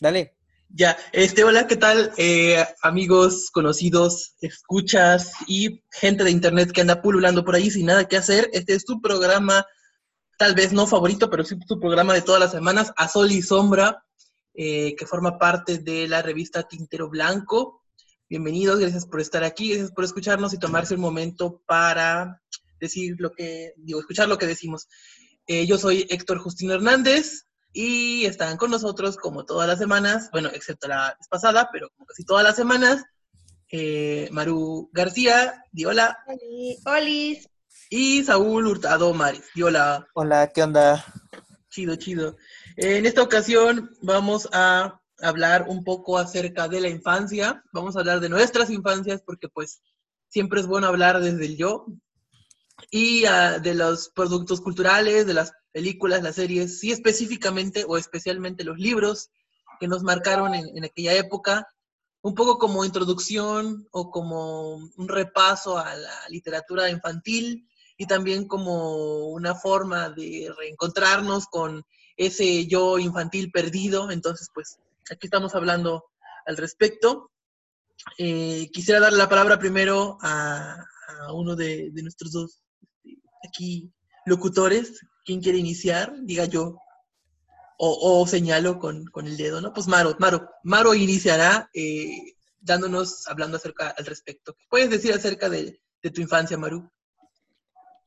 Dale. 0.00 0.34
Ya, 0.70 0.96
este, 1.12 1.44
hola, 1.44 1.66
¿qué 1.66 1.76
tal? 1.76 2.12
Eh, 2.16 2.64
amigos, 2.82 3.50
conocidos, 3.50 4.34
escuchas 4.40 5.32
y 5.46 5.82
gente 5.90 6.24
de 6.24 6.30
internet 6.30 6.72
que 6.72 6.80
anda 6.80 7.02
pululando 7.02 7.44
por 7.44 7.54
ahí 7.54 7.70
sin 7.70 7.86
nada 7.86 8.08
que 8.08 8.16
hacer. 8.16 8.48
Este 8.54 8.74
es 8.74 8.86
tu 8.86 9.02
programa, 9.02 9.66
tal 10.38 10.54
vez 10.54 10.72
no 10.72 10.86
favorito, 10.86 11.28
pero 11.28 11.44
sí 11.44 11.58
tu 11.66 11.78
programa 11.78 12.14
de 12.14 12.22
todas 12.22 12.40
las 12.40 12.52
semanas, 12.52 12.92
A 12.96 13.08
Sol 13.08 13.30
y 13.30 13.42
Sombra, 13.42 14.02
eh, 14.54 14.94
que 14.96 15.06
forma 15.06 15.38
parte 15.38 15.78
de 15.78 16.08
la 16.08 16.22
revista 16.22 16.66
Tintero 16.66 17.10
Blanco. 17.10 17.82
Bienvenidos, 18.28 18.78
gracias 18.78 19.06
por 19.06 19.20
estar 19.20 19.44
aquí, 19.44 19.70
gracias 19.70 19.92
por 19.92 20.04
escucharnos 20.04 20.54
y 20.54 20.58
tomarse 20.58 20.94
un 20.94 21.00
momento 21.02 21.62
para 21.66 22.40
decir 22.80 23.16
lo 23.18 23.32
que, 23.32 23.74
digo, 23.76 24.00
escuchar 24.00 24.28
lo 24.28 24.38
que 24.38 24.46
decimos. 24.46 24.88
Eh, 25.46 25.66
yo 25.66 25.76
soy 25.76 26.06
Héctor 26.08 26.38
Justino 26.38 26.72
Hernández, 26.72 27.49
y 27.72 28.26
están 28.26 28.56
con 28.56 28.70
nosotros 28.70 29.16
como 29.16 29.44
todas 29.44 29.68
las 29.68 29.78
semanas, 29.78 30.28
bueno, 30.32 30.48
excepto 30.52 30.88
la 30.88 31.14
vez 31.18 31.28
pasada, 31.28 31.68
pero 31.72 31.88
como 31.90 32.06
casi 32.06 32.24
todas 32.24 32.44
las 32.44 32.56
semanas, 32.56 33.04
eh, 33.70 34.28
Maru 34.32 34.90
García, 34.92 35.64
Diola. 35.70 36.18
Olis. 36.84 37.48
Y 37.88 38.22
Saúl 38.22 38.66
Hurtado 38.66 39.12
Maris, 39.14 39.44
Diola. 39.54 40.06
Hola, 40.14 40.50
¿qué 40.52 40.62
onda? 40.62 41.04
Chido, 41.70 41.96
chido. 41.96 42.36
En 42.76 43.06
esta 43.06 43.22
ocasión 43.22 43.96
vamos 44.00 44.48
a 44.52 45.00
hablar 45.20 45.66
un 45.68 45.84
poco 45.84 46.18
acerca 46.18 46.68
de 46.68 46.80
la 46.80 46.88
infancia. 46.88 47.62
Vamos 47.72 47.96
a 47.96 48.00
hablar 48.00 48.20
de 48.20 48.28
nuestras 48.28 48.70
infancias 48.70 49.22
porque 49.24 49.48
pues 49.48 49.82
siempre 50.28 50.60
es 50.60 50.66
bueno 50.66 50.86
hablar 50.86 51.20
desde 51.20 51.46
el 51.46 51.56
yo 51.56 51.86
y 52.90 53.24
ah, 53.26 53.58
de 53.58 53.74
los 53.74 54.08
productos 54.08 54.60
culturales, 54.60 55.26
de 55.26 55.34
las 55.34 55.52
películas, 55.72 56.22
las 56.22 56.36
series, 56.36 56.80
sí 56.80 56.92
específicamente 56.92 57.84
o 57.86 57.96
especialmente 57.96 58.64
los 58.64 58.78
libros 58.78 59.30
que 59.78 59.88
nos 59.88 60.02
marcaron 60.02 60.54
en, 60.54 60.84
aquella 60.84 61.14
época, 61.14 61.66
un 62.22 62.34
poco 62.34 62.58
como 62.58 62.84
introducción 62.84 63.88
o 63.92 64.10
como 64.10 64.74
un 64.74 65.08
repaso 65.08 65.78
a 65.78 65.94
la 65.94 66.28
literatura 66.28 66.90
infantil 66.90 67.66
y 67.96 68.06
también 68.06 68.46
como 68.46 69.28
una 69.28 69.54
forma 69.54 70.10
de 70.10 70.52
reencontrarnos 70.56 71.46
con 71.46 71.82
ese 72.16 72.66
yo 72.66 72.98
infantil 72.98 73.50
perdido. 73.50 74.10
Entonces, 74.10 74.50
pues 74.52 74.78
aquí 75.10 75.26
estamos 75.26 75.54
hablando 75.54 76.04
al 76.46 76.58
respecto. 76.58 77.30
Eh, 78.18 78.68
quisiera 78.72 79.00
darle 79.00 79.18
la 79.18 79.28
palabra 79.28 79.58
primero 79.58 80.18
a, 80.20 80.84
uno 81.32 81.54
de, 81.54 81.90
de, 81.90 82.02
nuestros 82.02 82.32
dos 82.32 82.62
este, 83.04 83.20
aquí 83.46 83.92
locutores, 84.26 85.00
¿quién 85.24 85.40
quiere 85.40 85.58
iniciar? 85.58 86.12
Diga 86.22 86.44
yo. 86.44 86.76
O, 87.82 88.26
señalo 88.26 88.78
con, 88.78 89.10
el 89.24 89.36
dedo, 89.38 89.62
¿no? 89.62 89.72
Pues 89.72 89.88
Maro, 89.88 90.14
Maro, 90.18 90.50
Maro 90.64 90.92
iniciará 90.92 91.70
eh, 91.72 92.34
dándonos, 92.60 93.26
hablando 93.26 93.56
acerca 93.56 93.88
al 93.88 94.04
respecto. 94.04 94.54
¿Qué 94.54 94.64
puedes 94.68 94.90
decir 94.90 95.14
acerca 95.14 95.48
de, 95.48 95.80
tu 96.12 96.20
infancia, 96.20 96.58
Maru? 96.58 96.90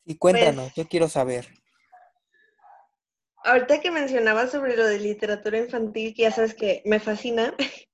Y 0.06 0.16
cuéntanos, 0.16 0.66
pues 0.66 0.76
yo 0.76 0.88
quiero 0.88 1.10
saber. 1.10 1.48
Ahorita 3.44 3.82
que 3.82 3.90
mencionabas 3.90 4.52
sobre 4.52 4.78
lo 4.78 4.86
de 4.86 5.00
literatura 5.00 5.58
infantil, 5.58 6.14
ya 6.16 6.32
sabes 6.32 6.54
que 6.54 6.84
me 6.86 7.00
fascina. 7.00 7.56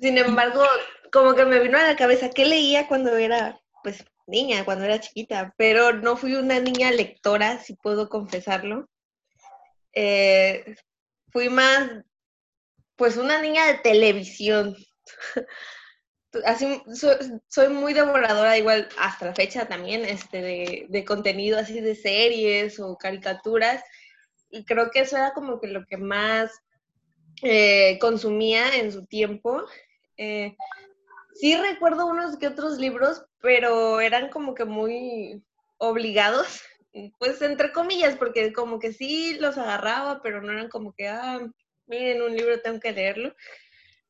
Sin 0.00 0.18
embargo, 0.18 0.64
como 1.12 1.34
que 1.34 1.44
me 1.44 1.60
vino 1.60 1.78
a 1.78 1.84
la 1.84 1.96
cabeza, 1.96 2.30
¿qué 2.30 2.44
leía 2.44 2.88
cuando 2.88 3.16
era, 3.16 3.60
pues, 3.82 4.04
niña 4.26 4.64
cuando 4.64 4.84
era 4.84 5.00
chiquita, 5.00 5.54
pero 5.56 5.92
no 5.92 6.16
fui 6.16 6.34
una 6.34 6.60
niña 6.60 6.90
lectora, 6.90 7.58
si 7.58 7.74
puedo 7.74 8.08
confesarlo. 8.08 8.88
Eh, 9.92 10.76
fui 11.32 11.48
más, 11.48 11.90
pues, 12.96 13.16
una 13.16 13.40
niña 13.40 13.66
de 13.66 13.78
televisión. 13.78 14.76
así, 16.44 16.82
soy, 17.48 17.68
muy 17.68 17.94
devoradora, 17.94 18.58
igual 18.58 18.88
hasta 18.98 19.26
la 19.26 19.34
fecha 19.34 19.66
también, 19.66 20.04
este, 20.04 20.86
de, 20.88 21.04
contenido 21.04 21.58
así 21.58 21.80
de 21.80 21.94
series 21.94 22.78
o 22.80 22.96
caricaturas. 22.96 23.82
Y 24.50 24.64
creo 24.64 24.90
que 24.90 25.00
eso 25.00 25.16
era 25.16 25.32
como 25.32 25.60
que 25.60 25.68
lo 25.68 25.84
que 25.86 25.96
más 25.96 26.50
eh, 27.42 27.98
consumía 28.00 28.76
en 28.76 28.92
su 28.92 29.06
tiempo. 29.06 29.64
Eh, 30.16 30.56
sí 31.34 31.56
recuerdo 31.56 32.06
unos 32.06 32.38
que 32.38 32.48
otros 32.48 32.78
libros, 32.78 33.24
pero 33.40 34.00
eran 34.00 34.28
como 34.28 34.54
que 34.54 34.64
muy 34.64 35.42
obligados, 35.78 36.62
pues 37.18 37.40
entre 37.42 37.72
comillas, 37.72 38.16
porque 38.16 38.52
como 38.52 38.78
que 38.78 38.92
sí 38.92 39.36
los 39.38 39.58
agarraba, 39.58 40.20
pero 40.22 40.42
no 40.42 40.52
eran 40.52 40.68
como 40.68 40.94
que, 40.94 41.08
ah, 41.08 41.40
miren, 41.86 42.22
un 42.22 42.36
libro 42.36 42.60
tengo 42.60 42.80
que 42.80 42.92
leerlo. 42.92 43.34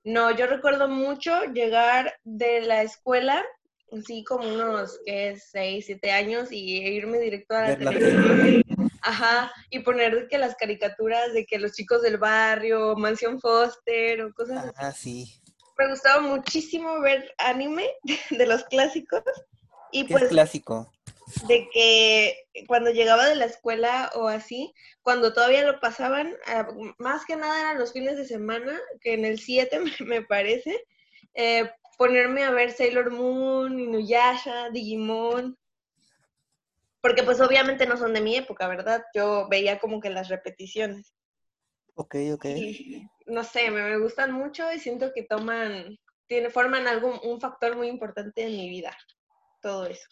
No, 0.05 0.31
yo 0.31 0.47
recuerdo 0.47 0.89
mucho 0.89 1.45
llegar 1.53 2.15
de 2.23 2.61
la 2.61 2.83
escuela, 2.83 3.45
así 3.93 4.23
como 4.23 4.49
unos, 4.49 5.01
¿qué? 5.05 5.37
Seis, 5.37 5.87
siete 5.87 6.13
años 6.13 6.53
y 6.53 6.77
irme 6.77 7.19
directo 7.19 7.57
a 7.57 7.71
la 7.71 7.77
televisión. 7.77 8.63
Ajá, 9.03 9.53
y 9.71 9.81
poner 9.81 10.29
que 10.29 10.39
las 10.39 10.55
caricaturas 10.57 11.33
de 11.33 11.45
que 11.45 11.59
los 11.59 11.73
chicos 11.73 12.03
del 12.03 12.19
barrio, 12.19 12.95
Mansión 12.97 13.41
Foster 13.41 14.23
o 14.23 14.33
cosas 14.33 14.67
así. 14.67 14.75
Ah, 14.77 14.93
sí 14.93 15.46
me 15.79 15.89
gustaba 15.89 16.21
muchísimo 16.21 17.01
ver 17.01 17.35
anime 17.39 17.91
de 18.31 18.47
los 18.47 18.65
clásicos. 18.65 19.23
Y 19.93 20.07
¿Qué 20.07 20.13
pues, 20.13 20.25
es 20.25 20.31
clásico? 20.31 20.91
De 21.49 21.69
que 21.73 22.47
cuando 22.67 22.91
llegaba 22.91 23.27
de 23.27 23.35
la 23.35 23.47
escuela 23.47 24.11
o 24.15 24.29
así, 24.29 24.73
cuando 25.03 25.33
todavía 25.33 25.65
lo 25.65 25.81
pasaban, 25.81 26.35
ah, 26.47 26.69
más 26.99 27.25
que 27.25 27.37
nada 27.37 27.61
eran 27.61 27.79
los 27.79 27.93
fines 27.93 28.17
de 28.17 28.25
semana, 28.25 28.79
que 29.01 29.15
en 29.15 29.25
el 29.25 29.39
7 29.41 29.81
me 30.07 30.23
parece, 30.23 30.85
eh, 31.35 31.71
ponerme 31.99 32.45
a 32.45 32.51
ver 32.51 32.73
Sailor 32.73 33.11
Moon, 33.11 33.79
Inuyasha, 33.79 34.71
Digimon. 34.71 35.59
Porque 37.01 37.23
pues 37.23 37.41
obviamente 37.41 37.87
no 37.87 37.97
son 37.97 38.15
de 38.15 38.21
mi 38.21 38.37
época, 38.37 38.67
¿verdad? 38.67 39.05
Yo 39.15 39.49
veía 39.49 39.79
como 39.79 40.01
que 40.01 40.11
las 40.11 40.29
repeticiones. 40.29 41.16
Ok, 41.99 42.15
ok. 42.35 42.45
no 43.27 43.43
sé, 43.43 43.71
me, 43.71 43.99
gustan 43.99 44.31
mucho 44.33 44.71
y 44.71 44.79
siento 44.79 45.13
que 45.15 45.23
toman, 45.23 45.99
tiene, 46.27 46.51
forman 46.51 46.87
algún, 46.87 47.19
un 47.25 47.41
factor 47.41 47.75
muy 47.75 47.89
importante 47.89 48.43
en 48.43 48.53
mi 48.53 48.69
vida. 48.69 48.95
Todo 49.63 49.87
eso. 49.87 50.07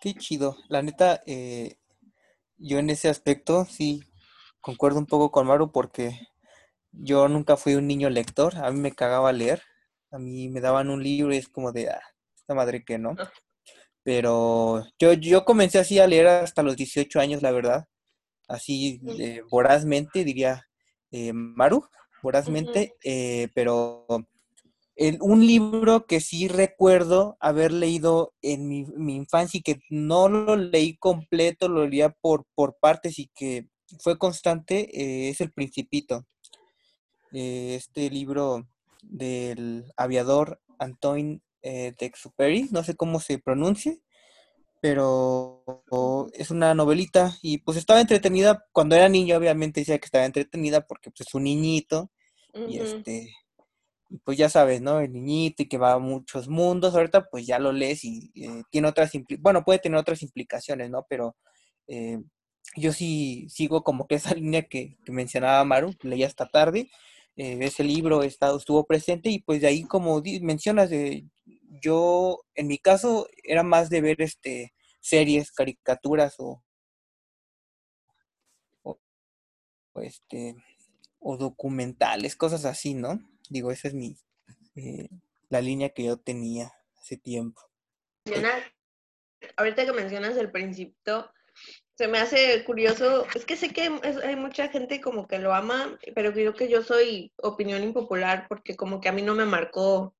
Qué 0.00 0.14
chido. 0.14 0.56
La 0.68 0.82
neta, 0.82 1.20
eh, 1.26 1.78
yo 2.58 2.78
en 2.78 2.90
ese 2.90 3.08
aspecto 3.08 3.64
sí 3.64 4.04
concuerdo 4.60 5.00
un 5.00 5.06
poco 5.06 5.32
con 5.32 5.48
Maru 5.48 5.72
porque 5.72 6.16
yo 6.92 7.26
nunca 7.26 7.56
fui 7.56 7.74
un 7.74 7.88
niño 7.88 8.08
lector. 8.08 8.56
A 8.58 8.70
mí 8.70 8.78
me 8.78 8.92
cagaba 8.92 9.32
leer. 9.32 9.62
A 10.12 10.18
mí 10.18 10.48
me 10.48 10.60
daban 10.60 10.90
un 10.90 11.02
libro 11.02 11.34
y 11.34 11.38
es 11.38 11.48
como 11.48 11.72
de, 11.72 11.90
ah, 11.90 12.00
esta 12.36 12.54
madre 12.54 12.84
que 12.84 12.98
no. 12.98 13.16
Pero 14.04 14.86
yo, 15.00 15.12
yo 15.14 15.44
comencé 15.44 15.80
así 15.80 15.98
a 15.98 16.06
leer 16.06 16.28
hasta 16.28 16.62
los 16.62 16.76
18 16.76 17.18
años, 17.18 17.42
la 17.42 17.50
verdad 17.50 17.88
así 18.48 19.00
eh, 19.18 19.42
vorazmente, 19.50 20.24
diría 20.24 20.66
eh, 21.10 21.32
Maru, 21.32 21.84
vorazmente, 22.22 22.94
eh, 23.04 23.48
pero 23.54 24.06
un 25.20 25.46
libro 25.46 26.06
que 26.06 26.20
sí 26.20 26.48
recuerdo 26.48 27.36
haber 27.38 27.70
leído 27.70 28.32
en 28.40 28.66
mi, 28.66 29.14
infancia 29.14 29.58
y 29.58 29.62
que 29.62 29.80
no 29.90 30.28
lo 30.28 30.56
leí 30.56 30.96
completo, 30.96 31.68
lo 31.68 31.86
leía 31.86 32.10
por, 32.20 32.46
por 32.54 32.78
partes 32.80 33.18
y 33.18 33.30
que 33.34 33.68
fue 34.00 34.18
constante, 34.18 35.28
es 35.28 35.40
El 35.42 35.52
Principito. 35.52 36.26
este 37.32 38.08
libro 38.08 38.66
del 39.02 39.92
aviador 39.98 40.60
Antoine 40.78 41.42
de 41.62 41.94
Exupéry, 41.98 42.68
no 42.70 42.82
sé 42.82 42.96
cómo 42.96 43.20
se 43.20 43.38
pronuncie, 43.38 44.00
pero 44.86 46.30
es 46.32 46.52
una 46.52 46.72
novelita 46.72 47.36
y 47.42 47.58
pues 47.58 47.76
estaba 47.76 48.00
entretenida. 48.00 48.64
Cuando 48.70 48.94
era 48.94 49.08
niño 49.08 49.36
obviamente 49.36 49.80
decía 49.80 49.98
que 49.98 50.04
estaba 50.04 50.24
entretenida 50.24 50.86
porque 50.86 51.10
pues 51.10 51.26
es 51.26 51.34
un 51.34 51.42
niñito 51.42 52.12
y 52.68 52.78
este, 52.78 53.34
pues 54.22 54.38
ya 54.38 54.48
sabes, 54.48 54.80
¿no? 54.80 55.00
El 55.00 55.12
niñito 55.12 55.64
y 55.64 55.66
que 55.66 55.76
va 55.76 55.94
a 55.94 55.98
muchos 55.98 56.48
mundos, 56.48 56.94
ahorita 56.94 57.26
pues 57.32 57.48
ya 57.48 57.58
lo 57.58 57.72
lees 57.72 58.04
y 58.04 58.30
eh, 58.36 58.62
tiene 58.70 58.86
otras, 58.86 59.10
bueno, 59.40 59.64
puede 59.64 59.80
tener 59.80 59.98
otras 59.98 60.22
implicaciones, 60.22 60.88
¿no? 60.88 61.04
Pero 61.08 61.36
eh, 61.88 62.20
yo 62.76 62.92
sí 62.92 63.46
sigo 63.48 63.82
como 63.82 64.06
que 64.06 64.14
esa 64.14 64.34
línea 64.36 64.62
que, 64.62 64.98
mencionaba 65.08 65.64
Maru, 65.64 65.94
leí 66.02 66.22
hasta 66.22 66.46
tarde, 66.46 66.88
eh, 67.34 67.58
ese 67.60 67.82
libro 67.82 68.22
estuvo 68.22 68.86
presente 68.86 69.30
y 69.30 69.40
pues 69.40 69.60
de 69.62 69.66
ahí 69.66 69.82
como 69.82 70.22
mencionas, 70.42 70.90
yo 71.82 72.38
en 72.54 72.68
mi 72.68 72.78
caso 72.78 73.26
era 73.42 73.64
más 73.64 73.90
de 73.90 74.00
ver 74.00 74.22
este 74.22 74.75
series, 75.06 75.52
caricaturas 75.52 76.34
o, 76.38 76.62
este 80.02 80.54
o 81.18 81.36
documentales, 81.36 82.36
cosas 82.36 82.64
así, 82.64 82.94
¿no? 82.94 83.18
Digo, 83.48 83.70
esa 83.70 83.88
es 83.88 83.94
mi 83.94 84.16
eh, 84.74 85.08
la 85.48 85.60
línea 85.60 85.90
que 85.90 86.04
yo 86.04 86.18
tenía 86.18 86.72
hace 86.98 87.16
tiempo. 87.16 87.60
Ahorita 89.56 89.86
que 89.86 89.92
mencionas 89.92 90.36
el 90.36 90.50
principio, 90.50 91.32
se 91.94 92.08
me 92.08 92.18
hace 92.18 92.62
curioso. 92.64 93.26
Es 93.34 93.46
que 93.46 93.56
sé 93.56 93.72
que 93.72 93.88
hay 94.24 94.36
mucha 94.36 94.68
gente 94.68 95.00
como 95.00 95.26
que 95.26 95.38
lo 95.38 95.54
ama, 95.54 95.98
pero 96.14 96.32
creo 96.32 96.54
que 96.54 96.68
yo 96.68 96.82
soy 96.82 97.32
opinión 97.36 97.82
impopular 97.82 98.46
porque 98.48 98.76
como 98.76 99.00
que 99.00 99.08
a 99.08 99.12
mí 99.12 99.22
no 99.22 99.34
me 99.34 99.46
marcó 99.46 100.14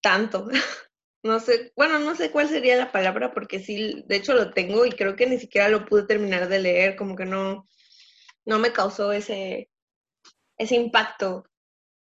tanto. 0.00 0.48
No 1.26 1.40
sé, 1.40 1.72
bueno, 1.76 1.98
no 1.98 2.14
sé 2.14 2.30
cuál 2.30 2.48
sería 2.48 2.76
la 2.76 2.92
palabra 2.92 3.32
porque 3.34 3.60
sí, 3.60 4.04
de 4.06 4.16
hecho 4.16 4.34
lo 4.34 4.52
tengo 4.52 4.86
y 4.86 4.90
creo 4.90 5.16
que 5.16 5.26
ni 5.26 5.38
siquiera 5.38 5.68
lo 5.68 5.84
pude 5.84 6.04
terminar 6.04 6.48
de 6.48 6.60
leer, 6.60 6.96
como 6.96 7.16
que 7.16 7.24
no, 7.24 7.66
no 8.44 8.58
me 8.58 8.72
causó 8.72 9.12
ese, 9.12 9.68
ese 10.56 10.76
impacto 10.76 11.44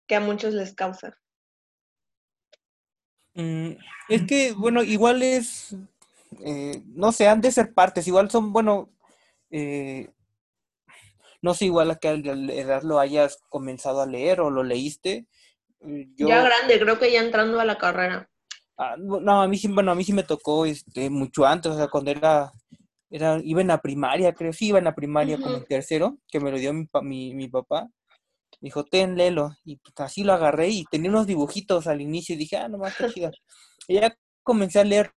que 0.08 0.16
a 0.16 0.20
muchos 0.20 0.54
les 0.54 0.74
causa. 0.76 1.18
Mm, 3.34 3.72
es 4.10 4.28
que, 4.28 4.54
bueno, 4.54 4.84
igual 4.84 5.24
es, 5.24 5.76
eh, 6.46 6.82
no 6.88 7.12
sé, 7.12 7.28
han 7.28 7.42
de 7.42 7.52
ser 7.52 7.74
partes, 7.74 8.08
igual 8.08 8.30
son, 8.30 8.54
bueno, 8.54 8.90
eh, 9.50 10.10
no 11.42 11.54
sé, 11.54 11.66
igual 11.66 11.92
a 11.92 11.96
que 11.96 12.10
al 12.10 12.50
edad 12.50 12.84
lo 12.84 13.00
hayas 13.00 13.42
comenzado 13.50 14.02
a 14.02 14.06
leer 14.06 14.42
o 14.42 14.50
lo 14.50 14.64
leíste. 14.64 15.26
Eh, 15.82 16.08
ya 16.18 16.44
grande, 16.44 16.80
creo 16.80 17.00
que 17.00 17.12
ya 17.12 17.22
entrando 17.22 17.60
a 17.60 17.66
la 17.66 17.78
carrera. 17.78 18.30
Ah, 18.80 18.96
no, 18.98 19.42
a 19.42 19.48
mí 19.48 19.58
sí, 19.58 19.68
bueno, 19.68 19.92
a 19.92 19.96
mí 19.96 20.04
sí 20.04 20.14
me 20.14 20.24
tocó 20.24 20.66
este, 20.66 21.10
mucho 21.10 21.46
antes, 21.46 21.72
o 21.74 21.76
sea, 21.76 21.90
cuando 21.90 22.12
era, 22.12 22.52
era 23.10 23.40
iba 23.44 23.62
en 23.62 23.68
la 23.68 23.82
primaria, 23.82 24.34
creo, 24.34 24.54
sí, 24.54 24.68
iba 24.68 24.80
en 24.80 24.86
la 24.86 24.96
primaria 24.96 25.38
como 25.38 25.58
en 25.58 25.66
tercero, 25.66 26.18
que 26.30 26.40
me 26.40 26.50
lo 26.50 26.58
dio 26.58 26.74
mi, 26.74 26.88
mi, 27.04 27.36
mi 27.36 27.48
papá 27.50 27.90
dijo, 28.62 28.84
ten, 28.86 29.16
léelo. 29.16 29.52
Y 29.64 29.78
pues, 29.78 29.94
así 29.98 30.24
lo 30.24 30.34
agarré 30.34 30.70
y 30.70 30.86
tenía 30.86 31.10
unos 31.10 31.28
dibujitos 31.28 31.88
al 31.88 32.02
inicio 32.02 32.36
y 32.36 32.38
dije, 32.38 32.58
ah, 32.58 32.68
no 32.68 32.78
más, 32.78 32.92
está 32.92 33.12
chido. 33.12 33.32
Y 33.88 33.96
ya 33.96 34.16
comencé 34.44 34.80
a 34.80 34.84
leer 34.84 35.14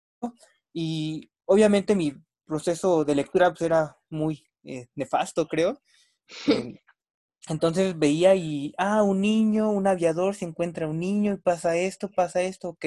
y 0.73 1.31
obviamente 1.44 1.94
mi 1.94 2.14
proceso 2.47 3.05
de 3.05 3.14
lectura 3.14 3.50
pues, 3.50 3.62
era 3.62 3.97
muy 4.09 4.44
eh, 4.64 4.87
nefasto, 4.94 5.47
creo. 5.47 5.81
Em, 6.47 6.76
entonces 7.49 7.99
veía 7.99 8.37
y, 8.37 8.73
ah, 8.79 9.03
un 9.03 9.21
niño, 9.21 9.71
un 9.71 9.89
aviador 9.89 10.35
se 10.35 10.44
encuentra 10.44 10.87
un 10.87 11.00
niño 11.00 11.33
y 11.33 11.39
pasa 11.39 11.77
esto, 11.77 12.09
pasa 12.09 12.41
esto, 12.43 12.69
ok. 12.69 12.87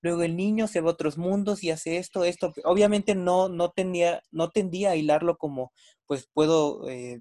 Luego 0.00 0.22
el 0.22 0.36
niño 0.36 0.68
se 0.68 0.80
va 0.80 0.90
a 0.90 0.92
otros 0.92 1.18
mundos 1.18 1.64
y 1.64 1.70
hace 1.70 1.96
esto, 1.96 2.24
esto. 2.24 2.52
Obviamente 2.64 3.16
no, 3.16 3.48
no, 3.48 3.70
tenía, 3.72 4.22
no 4.30 4.50
tendía 4.50 4.90
a 4.90 4.96
hilarlo 4.96 5.36
como, 5.38 5.72
pues 6.06 6.28
puedo 6.32 6.88
eh, 6.88 7.20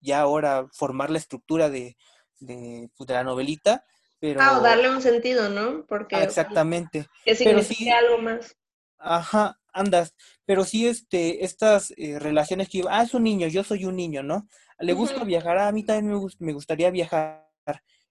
ya 0.00 0.20
ahora 0.20 0.66
formar 0.72 1.10
la 1.10 1.18
estructura 1.18 1.70
de, 1.70 1.96
de, 2.40 2.90
pues, 2.96 3.06
de 3.06 3.14
la 3.14 3.24
novelita, 3.24 3.84
pero... 4.20 4.42
Ah, 4.42 4.58
o 4.58 4.62
darle 4.62 4.90
un 4.90 5.00
sentido, 5.00 5.48
¿no? 5.48 5.86
Porque... 5.86 6.16
Ah, 6.16 6.24
exactamente. 6.24 7.06
Que 7.24 7.36
signifique 7.36 7.90
algo 7.90 8.18
más. 8.18 8.54
Ajá, 8.98 9.58
andas. 9.72 10.14
Pero 10.44 10.64
sí, 10.64 10.86
este, 10.86 11.44
estas 11.44 11.92
eh, 11.96 12.18
relaciones 12.18 12.68
que... 12.68 12.82
Ah, 12.88 13.02
es 13.02 13.14
un 13.14 13.24
niño, 13.24 13.48
yo 13.48 13.64
soy 13.64 13.84
un 13.84 13.96
niño, 13.96 14.22
¿no? 14.22 14.48
Le 14.80 14.92
gusta 14.92 15.24
viajar, 15.24 15.58
ah, 15.58 15.68
a 15.68 15.72
mí 15.72 15.84
también 15.84 16.20
me, 16.38 16.52
gustaría 16.52 16.90
viajar. 16.90 17.46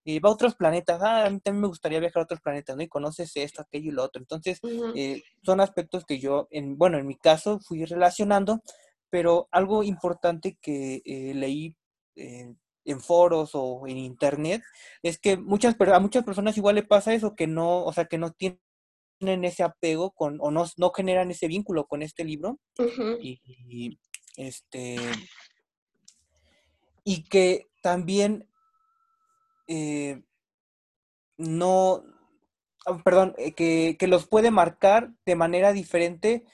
Eh, 0.06 0.22
va 0.22 0.30
a 0.30 0.34
otros 0.34 0.56
planetas, 0.56 1.02
ah, 1.02 1.26
a 1.26 1.30
mí 1.30 1.40
también 1.42 1.62
me 1.62 1.68
gustaría 1.68 2.00
viajar 2.00 2.22
a 2.22 2.24
otros 2.24 2.42
planetas, 2.42 2.76
¿no? 2.76 2.84
Y 2.84 2.88
conoces 2.88 3.32
esto, 3.36 3.62
aquello 3.62 3.92
y 3.92 3.94
lo 3.94 4.04
otro. 4.04 4.22
Entonces, 4.22 4.60
eh, 4.96 5.22
son 5.44 5.60
aspectos 5.60 6.06
que 6.06 6.20
yo, 6.20 6.48
en, 6.52 6.78
bueno, 6.78 6.98
en 6.98 7.08
mi 7.08 7.18
caso, 7.18 7.60
fui 7.60 7.84
relacionando, 7.84 8.62
pero 9.10 9.48
algo 9.52 9.84
importante 9.84 10.58
que 10.62 11.02
leí 11.36 11.76
en 12.16 13.02
foros 13.02 13.52
o 13.54 13.86
en 13.88 13.98
internet, 13.98 14.64
es 15.04 15.20
que 15.20 15.38
muchas, 15.38 15.76
a 15.80 16.00
muchas 16.00 16.24
personas 16.24 16.58
igual 16.58 16.76
le 16.76 16.84
pasa 16.84 17.14
eso, 17.14 17.36
que 17.36 17.48
no, 17.48 17.84
o 17.84 17.94
sea, 17.94 18.06
que 18.06 18.18
no 18.18 18.32
tienen 18.32 18.60
ese 19.20 19.64
apego 19.64 20.12
con, 20.12 20.38
o 20.42 20.52
no, 20.52 20.66
no 20.78 20.92
generan 20.92 21.32
ese 21.32 21.48
vínculo 21.48 21.86
con 21.86 22.02
este 22.02 22.24
libro. 22.24 22.60
y, 23.22 24.00
este, 24.38 24.98
y 27.04 27.24
que 27.24 27.68
también 27.82 28.48
eh, 29.68 30.24
no, 31.38 32.04
ah, 32.86 33.02
perdón, 33.04 33.36
eh, 33.38 33.54
que, 33.54 34.08
los 34.08 34.28
puede 34.28 34.50
marcar 34.50 35.12
de 35.26 35.36
manera 35.36 35.74
diferente 35.74 36.46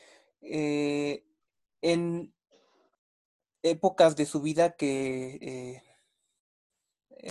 eh, 0.42 1.24
en 1.82 2.34
épocas 3.62 4.16
de 4.16 4.26
su 4.26 4.42
vida 4.42 4.76
que 4.76 5.82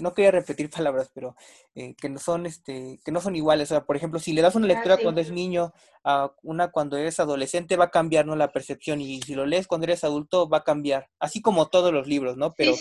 no 0.00 0.14
quería 0.14 0.30
repetir 0.30 0.70
palabras, 0.70 1.10
pero 1.12 1.36
eh, 1.74 1.94
que 1.94 2.08
no 2.08 2.18
son 2.18 2.46
este, 2.46 3.00
que 3.04 3.12
no 3.12 3.20
son 3.20 3.36
iguales. 3.36 3.70
O 3.70 3.74
sea, 3.74 3.84
por 3.84 3.96
ejemplo, 3.96 4.18
si 4.18 4.32
le 4.32 4.42
das 4.42 4.54
una 4.54 4.66
ah, 4.66 4.68
lectura 4.68 4.96
cuando 4.96 5.20
es 5.20 5.30
niño 5.30 5.72
a 6.04 6.32
una 6.42 6.70
cuando 6.70 6.96
eres 6.96 7.20
adolescente, 7.20 7.76
va 7.76 7.86
a 7.86 7.90
cambiar 7.90 8.26
¿no? 8.26 8.36
la 8.36 8.52
percepción. 8.52 9.00
Y 9.00 9.20
si 9.22 9.34
lo 9.34 9.46
lees 9.46 9.66
cuando 9.66 9.84
eres 9.84 10.04
adulto, 10.04 10.48
va 10.48 10.58
a 10.58 10.64
cambiar. 10.64 11.08
Así 11.18 11.42
como 11.42 11.68
todos 11.68 11.92
los 11.92 12.06
libros, 12.06 12.36
¿no? 12.36 12.52
Pero 12.54 12.74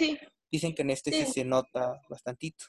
dicen 0.51 0.75
que 0.75 0.81
en 0.81 0.91
este 0.91 1.11
sí. 1.11 1.31
se 1.31 1.45
nota 1.45 2.01
bastantito. 2.09 2.65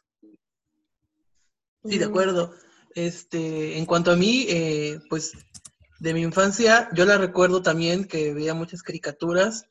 Sí, 1.84 1.98
de 1.98 2.04
acuerdo. 2.04 2.52
Este, 2.94 3.78
en 3.78 3.86
cuanto 3.86 4.12
a 4.12 4.16
mí, 4.16 4.46
eh, 4.48 4.98
pues 5.08 5.32
de 5.98 6.14
mi 6.14 6.22
infancia, 6.22 6.88
yo 6.94 7.04
la 7.04 7.16
recuerdo 7.16 7.62
también 7.62 8.06
que 8.06 8.34
veía 8.34 8.54
muchas 8.54 8.82
caricaturas, 8.82 9.66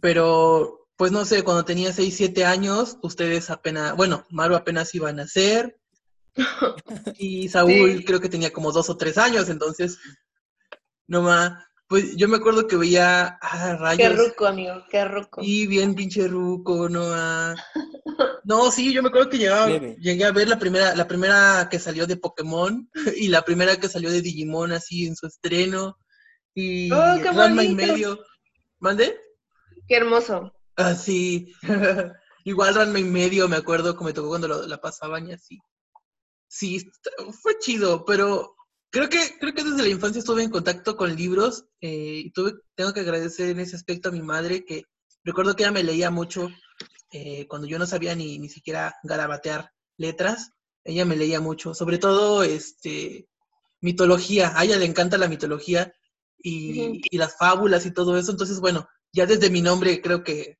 pero 0.00 0.85
pues 0.96 1.12
no 1.12 1.24
sé, 1.24 1.42
cuando 1.42 1.64
tenía 1.64 1.92
6, 1.92 2.14
7 2.16 2.44
años, 2.44 2.98
ustedes 3.02 3.50
apenas, 3.50 3.94
bueno, 3.96 4.24
Maru 4.30 4.56
apenas 4.56 4.94
iba 4.94 5.10
a 5.10 5.12
nacer. 5.12 5.78
y 7.18 7.48
Saúl 7.48 8.04
creo 8.04 8.20
que 8.20 8.28
tenía 8.28 8.52
como 8.52 8.72
2 8.72 8.90
o 8.90 8.96
3 8.96 9.18
años, 9.18 9.48
entonces, 9.48 9.98
no 11.06 11.22
más. 11.22 11.64
Pues 11.88 12.16
yo 12.16 12.26
me 12.26 12.38
acuerdo 12.38 12.66
que 12.66 12.76
veía 12.76 13.38
ah, 13.40 13.76
rayos. 13.76 14.08
Qué 14.10 14.16
ruco, 14.16 14.46
amigo, 14.46 14.84
qué 14.90 15.04
ruco. 15.04 15.40
Y 15.40 15.68
bien 15.68 15.94
pinche 15.94 16.26
ruco, 16.26 16.88
no 16.88 17.04
No, 18.44 18.70
sí, 18.70 18.92
yo 18.92 19.02
me 19.02 19.08
acuerdo 19.08 19.28
que 19.28 19.38
llegaba, 19.38 19.68
llegué 19.68 20.24
a 20.24 20.32
ver 20.32 20.48
la 20.48 20.58
primera, 20.58 20.94
la 20.96 21.06
primera 21.06 21.68
que 21.70 21.78
salió 21.78 22.06
de 22.06 22.16
Pokémon 22.16 22.88
y 23.16 23.28
la 23.28 23.42
primera 23.42 23.76
que 23.76 23.88
salió 23.88 24.10
de 24.10 24.22
Digimon 24.22 24.72
así 24.72 25.06
en 25.06 25.14
su 25.14 25.26
estreno. 25.26 25.98
Y 26.54 26.90
oh, 26.90 27.16
qué 27.22 27.64
y 27.64 27.74
medio. 27.74 28.18
¿Mande? 28.78 29.20
Qué 29.86 29.96
hermoso. 29.96 30.55
Ah, 30.76 30.94
sí. 30.94 31.52
Igual 32.44 32.74
Ranma 32.74 32.98
y 32.98 33.04
medio, 33.04 33.48
me 33.48 33.56
acuerdo 33.56 33.96
que 33.96 34.04
me 34.04 34.12
tocó 34.12 34.28
cuando 34.28 34.48
la 34.48 34.80
pasaban 34.80 35.28
y 35.28 35.32
así. 35.32 35.58
Sí, 36.48 36.90
fue 37.42 37.58
chido, 37.58 38.04
pero 38.04 38.54
creo 38.90 39.08
que, 39.08 39.36
creo 39.40 39.52
que 39.52 39.64
desde 39.64 39.82
la 39.82 39.88
infancia 39.88 40.20
estuve 40.20 40.44
en 40.44 40.50
contacto 40.50 40.96
con 40.96 41.16
libros 41.16 41.66
eh, 41.80 42.22
y 42.24 42.30
tuve, 42.30 42.52
tengo 42.76 42.92
que 42.92 43.00
agradecer 43.00 43.50
en 43.50 43.60
ese 43.60 43.74
aspecto 43.74 44.10
a 44.10 44.12
mi 44.12 44.22
madre 44.22 44.64
que 44.64 44.84
recuerdo 45.24 45.56
que 45.56 45.64
ella 45.64 45.72
me 45.72 45.82
leía 45.82 46.10
mucho 46.10 46.48
eh, 47.10 47.46
cuando 47.48 47.66
yo 47.66 47.78
no 47.78 47.86
sabía 47.86 48.14
ni, 48.14 48.38
ni 48.38 48.48
siquiera 48.48 48.94
garabatear 49.02 49.72
letras, 49.96 50.50
ella 50.84 51.04
me 51.04 51.16
leía 51.16 51.40
mucho, 51.40 51.74
sobre 51.74 51.98
todo 51.98 52.42
este 52.44 53.28
mitología, 53.80 54.52
a 54.56 54.64
ella 54.64 54.76
le 54.76 54.84
encanta 54.84 55.18
la 55.18 55.28
mitología 55.28 55.92
y, 56.38 57.00
y 57.10 57.18
las 57.18 57.36
fábulas 57.36 57.86
y 57.86 57.92
todo 57.92 58.16
eso, 58.16 58.30
entonces 58.30 58.60
bueno, 58.60 58.88
ya 59.12 59.26
desde 59.26 59.50
mi 59.50 59.62
nombre 59.62 60.00
creo 60.00 60.22
que 60.22 60.58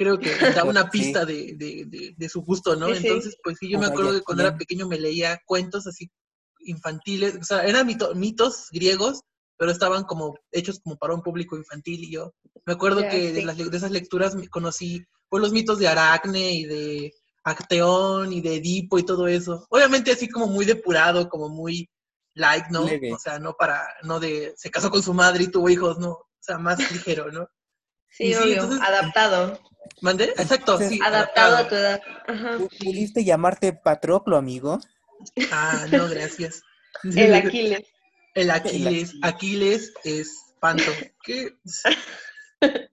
creo 0.00 0.18
que 0.18 0.34
da 0.54 0.64
una 0.64 0.88
pista 0.88 1.26
de, 1.26 2.28
su 2.30 2.40
gusto, 2.40 2.74
¿no? 2.74 2.88
Entonces, 2.88 3.36
pues 3.44 3.58
sí, 3.60 3.68
yo 3.68 3.78
me 3.78 3.84
acuerdo 3.84 4.14
que 4.14 4.22
cuando 4.22 4.44
era 4.44 4.56
pequeño 4.56 4.88
me 4.88 4.98
leía 4.98 5.38
cuentos 5.44 5.86
así 5.86 6.10
infantiles, 6.60 7.36
o 7.36 7.44
sea, 7.44 7.64
eran 7.64 7.86
mitos 7.86 8.68
griegos, 8.72 9.20
pero 9.58 9.70
estaban 9.70 10.04
como 10.04 10.38
hechos 10.52 10.80
como 10.82 10.96
para 10.96 11.12
un 11.12 11.22
público 11.22 11.54
infantil 11.54 12.02
y 12.02 12.12
yo 12.12 12.32
me 12.64 12.72
acuerdo 12.72 13.02
que 13.02 13.30
de, 13.34 13.44
las, 13.44 13.58
de 13.58 13.76
esas 13.76 13.90
lecturas 13.90 14.34
conocí 14.50 15.04
pues 15.28 15.42
los 15.42 15.52
mitos 15.52 15.78
de 15.78 15.88
Aracne 15.88 16.54
y 16.54 16.64
de 16.64 17.12
Acteón 17.44 18.32
y 18.32 18.40
de 18.40 18.56
Edipo 18.56 18.98
y 18.98 19.02
todo 19.02 19.28
eso. 19.28 19.66
Obviamente 19.68 20.12
así 20.12 20.30
como 20.30 20.46
muy 20.46 20.64
depurado, 20.64 21.28
como 21.28 21.50
muy 21.50 21.90
light, 22.32 22.68
¿no? 22.70 22.84
O 22.84 23.18
sea, 23.18 23.38
no 23.38 23.52
para, 23.52 23.86
no 24.02 24.18
de, 24.18 24.54
se 24.56 24.70
casó 24.70 24.90
con 24.90 25.02
su 25.02 25.12
madre 25.12 25.44
y 25.44 25.48
tuvo 25.48 25.68
hijos, 25.68 25.98
no, 25.98 26.12
o 26.12 26.26
sea, 26.40 26.56
más 26.56 26.78
ligero, 26.90 27.30
¿no? 27.30 27.46
Sí, 28.10 28.34
obvio, 28.34 28.62
adaptado. 28.82 29.58
¿Mandé? 30.00 30.24
Exacto, 30.36 30.78
sí. 30.78 30.98
Adaptado 31.02 31.56
a 31.56 31.68
tu 31.68 31.74
edad. 31.74 32.00
¿Pudiste 32.78 33.24
llamarte 33.24 33.72
Patroclo, 33.72 34.36
amigo? 34.36 34.78
Ah, 35.52 35.86
no, 35.90 36.08
gracias. 36.08 36.62
El 37.04 37.34
Aquiles. 37.34 37.86
El 38.34 38.50
Aquiles. 38.50 39.14
Aquiles 39.22 39.92
es 40.04 40.54
Panto. 40.60 40.90
¿Qué? 41.22 41.54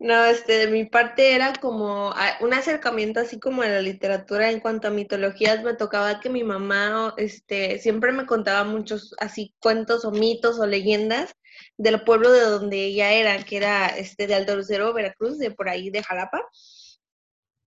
No, 0.00 0.24
este, 0.24 0.54
de 0.54 0.68
mi 0.68 0.86
parte 0.86 1.34
era 1.34 1.52
como 1.52 2.14
un 2.40 2.54
acercamiento 2.54 3.20
así 3.20 3.38
como 3.38 3.60
a 3.60 3.66
la 3.66 3.82
literatura 3.82 4.50
en 4.50 4.60
cuanto 4.60 4.88
a 4.88 4.90
mitologías, 4.90 5.62
me 5.62 5.74
tocaba 5.74 6.20
que 6.20 6.30
mi 6.30 6.42
mamá, 6.42 7.12
este, 7.18 7.78
siempre 7.78 8.10
me 8.10 8.24
contaba 8.24 8.64
muchos 8.64 9.14
así 9.20 9.54
cuentos 9.60 10.06
o 10.06 10.10
mitos 10.10 10.58
o 10.58 10.66
leyendas 10.66 11.36
del 11.76 12.02
pueblo 12.02 12.32
de 12.32 12.40
donde 12.40 12.84
ella 12.86 13.12
era, 13.12 13.42
que 13.44 13.56
era 13.56 13.86
este 13.88 14.26
de 14.26 14.34
Alto 14.34 14.56
Lucero, 14.56 14.92
Veracruz, 14.92 15.38
de 15.38 15.50
por 15.50 15.68
ahí 15.68 15.90
de 15.90 16.02
Jalapa. 16.02 16.42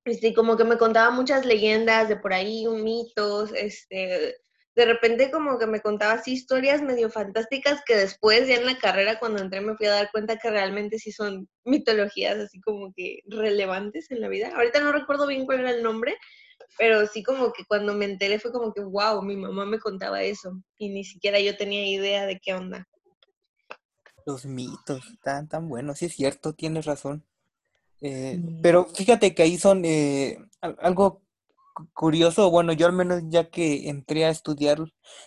Este, 0.06 0.34
como 0.34 0.58
que 0.58 0.66
me 0.66 0.78
contaba 0.78 1.12
muchas 1.12 1.46
leyendas 1.46 2.10
de 2.10 2.18
por 2.18 2.34
ahí, 2.34 2.68
mitos, 2.68 3.52
este, 3.56 4.36
de 4.76 4.86
repente 4.86 5.30
como 5.30 5.60
que 5.60 5.68
me 5.68 5.82
contaba 5.82 6.14
así 6.14 6.34
historias 6.34 6.82
medio 6.82 7.10
fantásticas 7.10 7.82
que 7.86 7.96
después 7.96 8.48
ya 8.48 8.56
en 8.56 8.66
la 8.66 8.78
carrera 8.78 9.20
cuando 9.20 9.42
entré 9.42 9.62
me 9.62 9.76
fui 9.76 9.86
a 9.86 9.92
dar 9.92 10.12
cuenta 10.12 10.38
que 10.38 10.50
realmente 10.50 10.98
sí 10.98 11.12
son 11.12 11.48
mitologías 11.64 12.38
así 12.38 12.60
como 12.60 12.92
que 12.96 13.20
relevantes 13.28 14.10
en 14.10 14.22
la 14.22 14.28
vida. 14.30 14.52
Ahorita 14.56 14.80
no 14.82 14.92
recuerdo 14.92 15.28
bien 15.28 15.46
cuál 15.46 15.60
era 15.60 15.72
el 15.72 15.84
nombre, 15.84 16.18
pero 16.78 17.06
sí 17.08 17.22
como 17.24 17.54
que 17.54 17.66
cuando 17.66 17.94
me 17.94 18.06
enteré 18.06 18.40
fue 18.40 18.52
como 18.52 18.74
que, 18.74 18.82
wow, 18.82 19.22
mi 19.22 19.36
mamá 19.36 19.66
me 19.66 19.80
contaba 19.80 20.24
eso 20.24 20.60
y 20.78 20.90
ni 20.90 21.04
siquiera 21.04 21.40
yo 21.40 21.56
tenía 21.56 21.86
idea 21.88 22.26
de 22.26 22.40
qué 22.40 22.54
onda. 22.54 22.88
Los 24.26 24.46
mitos, 24.46 25.04
tan, 25.22 25.48
tan 25.48 25.68
buenos, 25.68 26.00
sí 26.00 26.06
es 26.06 26.16
cierto, 26.16 26.54
tienes 26.54 26.86
razón. 26.86 27.26
Eh, 28.02 28.42
pero 28.62 28.86
fíjate 28.86 29.34
que 29.34 29.44
ahí 29.44 29.58
son 29.58 29.84
eh, 29.86 30.38
algo 30.62 31.22
curioso, 31.94 32.50
bueno, 32.52 32.74
yo 32.74 32.86
al 32.86 32.94
menos 32.94 33.24
ya 33.28 33.50
que 33.50 33.90
entré 33.90 34.26
a 34.26 34.30
estudiar 34.30 34.80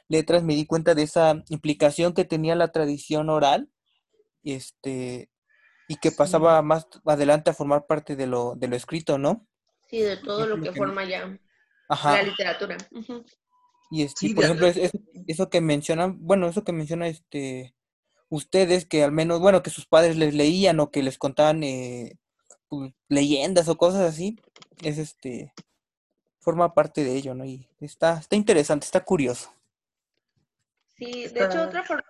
letras 0.08 0.42
me 0.42 0.54
di 0.54 0.66
cuenta 0.66 0.94
de 0.94 1.02
esa 1.02 1.42
implicación 1.48 2.12
que 2.12 2.24
tenía 2.24 2.54
la 2.54 2.72
tradición 2.72 3.30
oral, 3.30 3.70
este, 4.44 5.30
y 5.88 5.96
que 5.96 6.12
pasaba 6.12 6.60
más 6.62 6.86
adelante 7.04 7.50
a 7.50 7.54
formar 7.54 7.86
parte 7.86 8.16
de 8.16 8.26
lo, 8.26 8.54
de 8.56 8.68
lo 8.68 8.76
escrito, 8.76 9.18
¿no? 9.18 9.46
Sí, 9.88 10.00
de 10.00 10.16
todo 10.16 10.46
lo 10.46 10.60
que, 10.60 10.72
forma 10.72 11.04
ya 11.04 11.38
la 11.88 12.22
literatura. 12.22 12.76
Y, 13.90 14.02
este, 14.02 14.34
por 14.34 14.44
ejemplo, 14.44 14.66
eso 15.28 15.48
que 15.48 15.60
mencionan, 15.60 16.18
bueno, 16.20 16.48
eso 16.48 16.64
que 16.64 16.72
menciona 16.72 17.06
este 17.06 17.75
ustedes 18.28 18.86
que 18.86 19.04
al 19.04 19.12
menos, 19.12 19.40
bueno, 19.40 19.62
que 19.62 19.70
sus 19.70 19.86
padres 19.86 20.16
les 20.16 20.34
leían 20.34 20.80
o 20.80 20.90
que 20.90 21.02
les 21.02 21.18
contaban 21.18 21.62
eh, 21.62 22.18
pues, 22.68 22.92
leyendas 23.08 23.68
o 23.68 23.76
cosas 23.76 24.02
así, 24.02 24.38
es 24.82 24.98
este 24.98 25.52
forma 26.46 26.74
parte 26.74 27.02
de 27.02 27.16
ello, 27.16 27.34
¿no? 27.34 27.44
Y 27.44 27.68
está, 27.80 28.18
está 28.18 28.36
interesante, 28.36 28.84
está 28.84 29.00
curioso. 29.00 29.52
Sí, 30.96 31.26
de 31.26 31.44
hecho 31.44 31.60
otra 31.60 31.82
forma, 31.82 32.04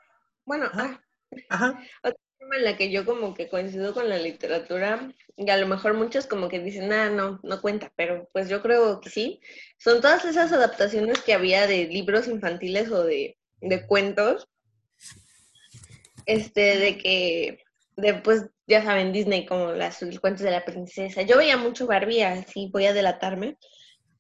bueno, 0.45 0.67
ah, 0.75 1.01
otra 2.03 2.21
forma 2.39 2.57
en 2.57 2.65
la 2.65 2.77
que 2.77 2.91
yo 2.91 3.07
como 3.07 3.33
que 3.33 3.49
coincido 3.49 3.95
con 3.95 4.11
la 4.11 4.19
literatura, 4.19 5.11
y 5.37 5.49
a 5.49 5.57
lo 5.57 5.67
mejor 5.67 5.95
muchos 5.95 6.27
como 6.27 6.49
que 6.49 6.61
dicen, 6.61 6.93
ah, 6.93 7.09
no, 7.09 7.41
no 7.43 7.63
cuenta, 7.63 7.91
pero 7.97 8.29
pues 8.35 8.51
yo 8.51 8.61
creo 8.61 9.01
que 9.01 9.09
sí, 9.09 9.41
son 9.79 10.03
todas 10.03 10.27
esas 10.27 10.53
adaptaciones 10.53 11.23
que 11.23 11.33
había 11.33 11.67
de 11.67 11.87
libros 11.87 12.29
infantiles 12.29 12.91
o 12.91 13.05
de, 13.05 13.39
de 13.63 13.87
cuentos, 13.87 14.49
este, 16.27 16.79
de 16.79 16.99
que 16.99 17.59
después, 17.97 18.47
ya 18.67 18.83
saben, 18.83 19.13
Disney 19.13 19.47
como 19.47 19.73
las 19.73 19.99
cuentos 20.21 20.43
de 20.43 20.51
la 20.51 20.65
princesa. 20.65 21.23
Yo 21.23 21.39
veía 21.39 21.57
mucho 21.57 21.87
Barbie, 21.87 22.23
así 22.23 22.69
voy 22.73 22.87
a 22.87 22.93
delatarme, 22.93 23.57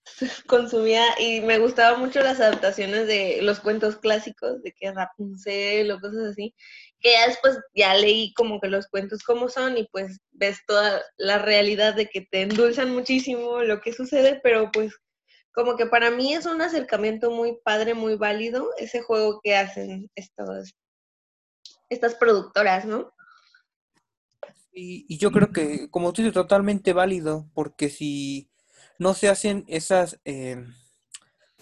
consumía 0.46 1.04
y 1.18 1.40
me 1.40 1.58
gustaban 1.58 2.00
mucho 2.00 2.20
las 2.20 2.40
adaptaciones 2.40 3.06
de 3.06 3.40
los 3.42 3.60
cuentos 3.60 3.96
clásicos, 3.96 4.62
de 4.62 4.72
que 4.72 4.92
Rapunzel 4.92 5.90
o 5.90 6.00
cosas 6.00 6.30
así, 6.30 6.54
que 7.00 7.12
ya 7.12 7.26
después 7.28 7.58
ya 7.74 7.94
leí 7.94 8.32
como 8.34 8.60
que 8.60 8.68
los 8.68 8.86
cuentos 8.86 9.22
como 9.22 9.48
son 9.48 9.76
y 9.76 9.86
pues 9.92 10.18
ves 10.32 10.60
toda 10.66 11.02
la 11.16 11.38
realidad 11.38 11.94
de 11.94 12.06
que 12.06 12.22
te 12.22 12.42
endulzan 12.42 12.90
muchísimo 12.92 13.62
lo 13.62 13.80
que 13.80 13.92
sucede, 13.92 14.40
pero 14.42 14.70
pues 14.72 14.94
como 15.52 15.76
que 15.76 15.86
para 15.86 16.10
mí 16.10 16.34
es 16.34 16.46
un 16.46 16.60
acercamiento 16.60 17.30
muy 17.30 17.58
padre, 17.64 17.94
muy 17.94 18.16
válido 18.16 18.70
ese 18.78 19.02
juego 19.02 19.40
que 19.42 19.56
hacen 19.56 20.10
estos, 20.14 20.74
estas 21.88 22.14
productoras, 22.14 22.84
¿no? 22.84 23.12
Y, 24.72 25.06
y 25.08 25.18
yo 25.18 25.32
creo 25.32 25.52
que, 25.52 25.88
como 25.90 26.12
tú 26.12 26.22
dices, 26.22 26.34
totalmente 26.34 26.92
válido, 26.92 27.48
porque 27.54 27.88
si 27.88 28.50
no 28.98 29.14
se 29.14 29.28
hacen 29.28 29.64
esas, 29.68 30.20
eh, 30.24 30.64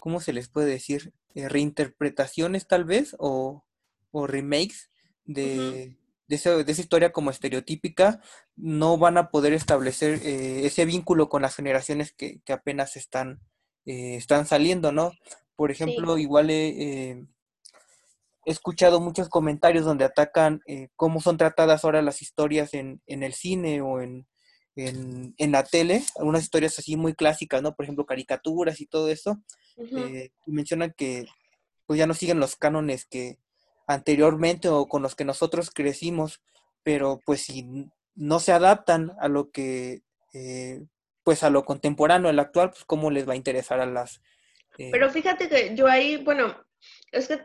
¿cómo 0.00 0.20
se 0.20 0.32
les 0.32 0.48
puede 0.48 0.68
decir? 0.68 1.12
Eh, 1.34 1.48
reinterpretaciones 1.48 2.66
tal 2.66 2.84
vez 2.84 3.16
o, 3.18 3.64
remakes 4.12 4.90
de, 5.24 5.96
de, 6.28 6.36
esa, 6.36 6.60
historia 6.60 7.10
como 7.10 7.30
estereotípica, 7.30 8.20
no 8.54 8.96
van 8.96 9.18
a 9.18 9.30
poder 9.30 9.52
establecer 9.52 10.20
eh, 10.22 10.66
ese 10.66 10.84
vínculo 10.84 11.28
con 11.28 11.42
las 11.42 11.56
generaciones 11.56 12.12
que, 12.12 12.40
apenas 12.48 12.96
están, 12.96 13.40
están 13.84 14.46
saliendo, 14.46 14.92
¿no? 14.92 15.12
Por 15.56 15.72
ejemplo, 15.72 16.16
igual 16.16 16.50
he 18.46 18.50
escuchado 18.50 19.00
muchos 19.00 19.28
comentarios 19.28 19.84
donde 19.84 20.04
atacan 20.04 20.60
cómo 20.96 21.20
son 21.20 21.36
tratadas 21.36 21.84
ahora 21.84 22.02
las 22.02 22.22
historias 22.22 22.74
en, 22.74 23.00
en 23.06 23.22
el 23.22 23.34
cine 23.34 23.80
o 23.80 24.00
en, 24.00 24.26
en, 24.76 25.34
en, 25.38 25.52
la 25.52 25.64
tele, 25.64 26.02
algunas 26.18 26.42
historias 26.42 26.78
así 26.78 26.96
muy 26.96 27.14
clásicas, 27.14 27.62
¿no? 27.62 27.74
Por 27.74 27.84
ejemplo, 27.84 28.06
caricaturas 28.06 28.80
y 28.80 28.86
todo 28.86 29.08
eso, 29.08 29.40
eh, 29.76 30.30
mencionan 30.46 30.94
que 30.96 31.26
pues 31.86 31.98
ya 31.98 32.06
no 32.06 32.14
siguen 32.14 32.40
los 32.40 32.56
cánones 32.56 33.04
que 33.04 33.38
anteriormente 33.86 34.68
o 34.68 34.86
con 34.86 35.02
los 35.02 35.14
que 35.14 35.24
nosotros 35.24 35.70
crecimos, 35.70 36.40
pero 36.82 37.20
pues 37.24 37.42
si 37.42 37.88
no 38.14 38.40
se 38.40 38.52
adaptan 38.52 39.12
a 39.20 39.28
lo 39.28 39.50
que, 39.50 40.02
eh, 40.32 40.82
pues 41.22 41.42
a 41.42 41.50
lo 41.50 41.64
contemporáneo, 41.64 42.30
al 42.30 42.38
actual, 42.38 42.70
pues 42.70 42.84
cómo 42.84 43.10
les 43.10 43.28
va 43.28 43.34
a 43.34 43.36
interesar 43.36 43.80
a 43.80 43.86
las... 43.86 44.20
Eh, 44.78 44.90
pero 44.90 45.10
fíjate 45.10 45.48
que 45.48 45.74
yo 45.76 45.86
ahí, 45.86 46.16
bueno, 46.16 46.56
es 47.12 47.28
que 47.28 47.40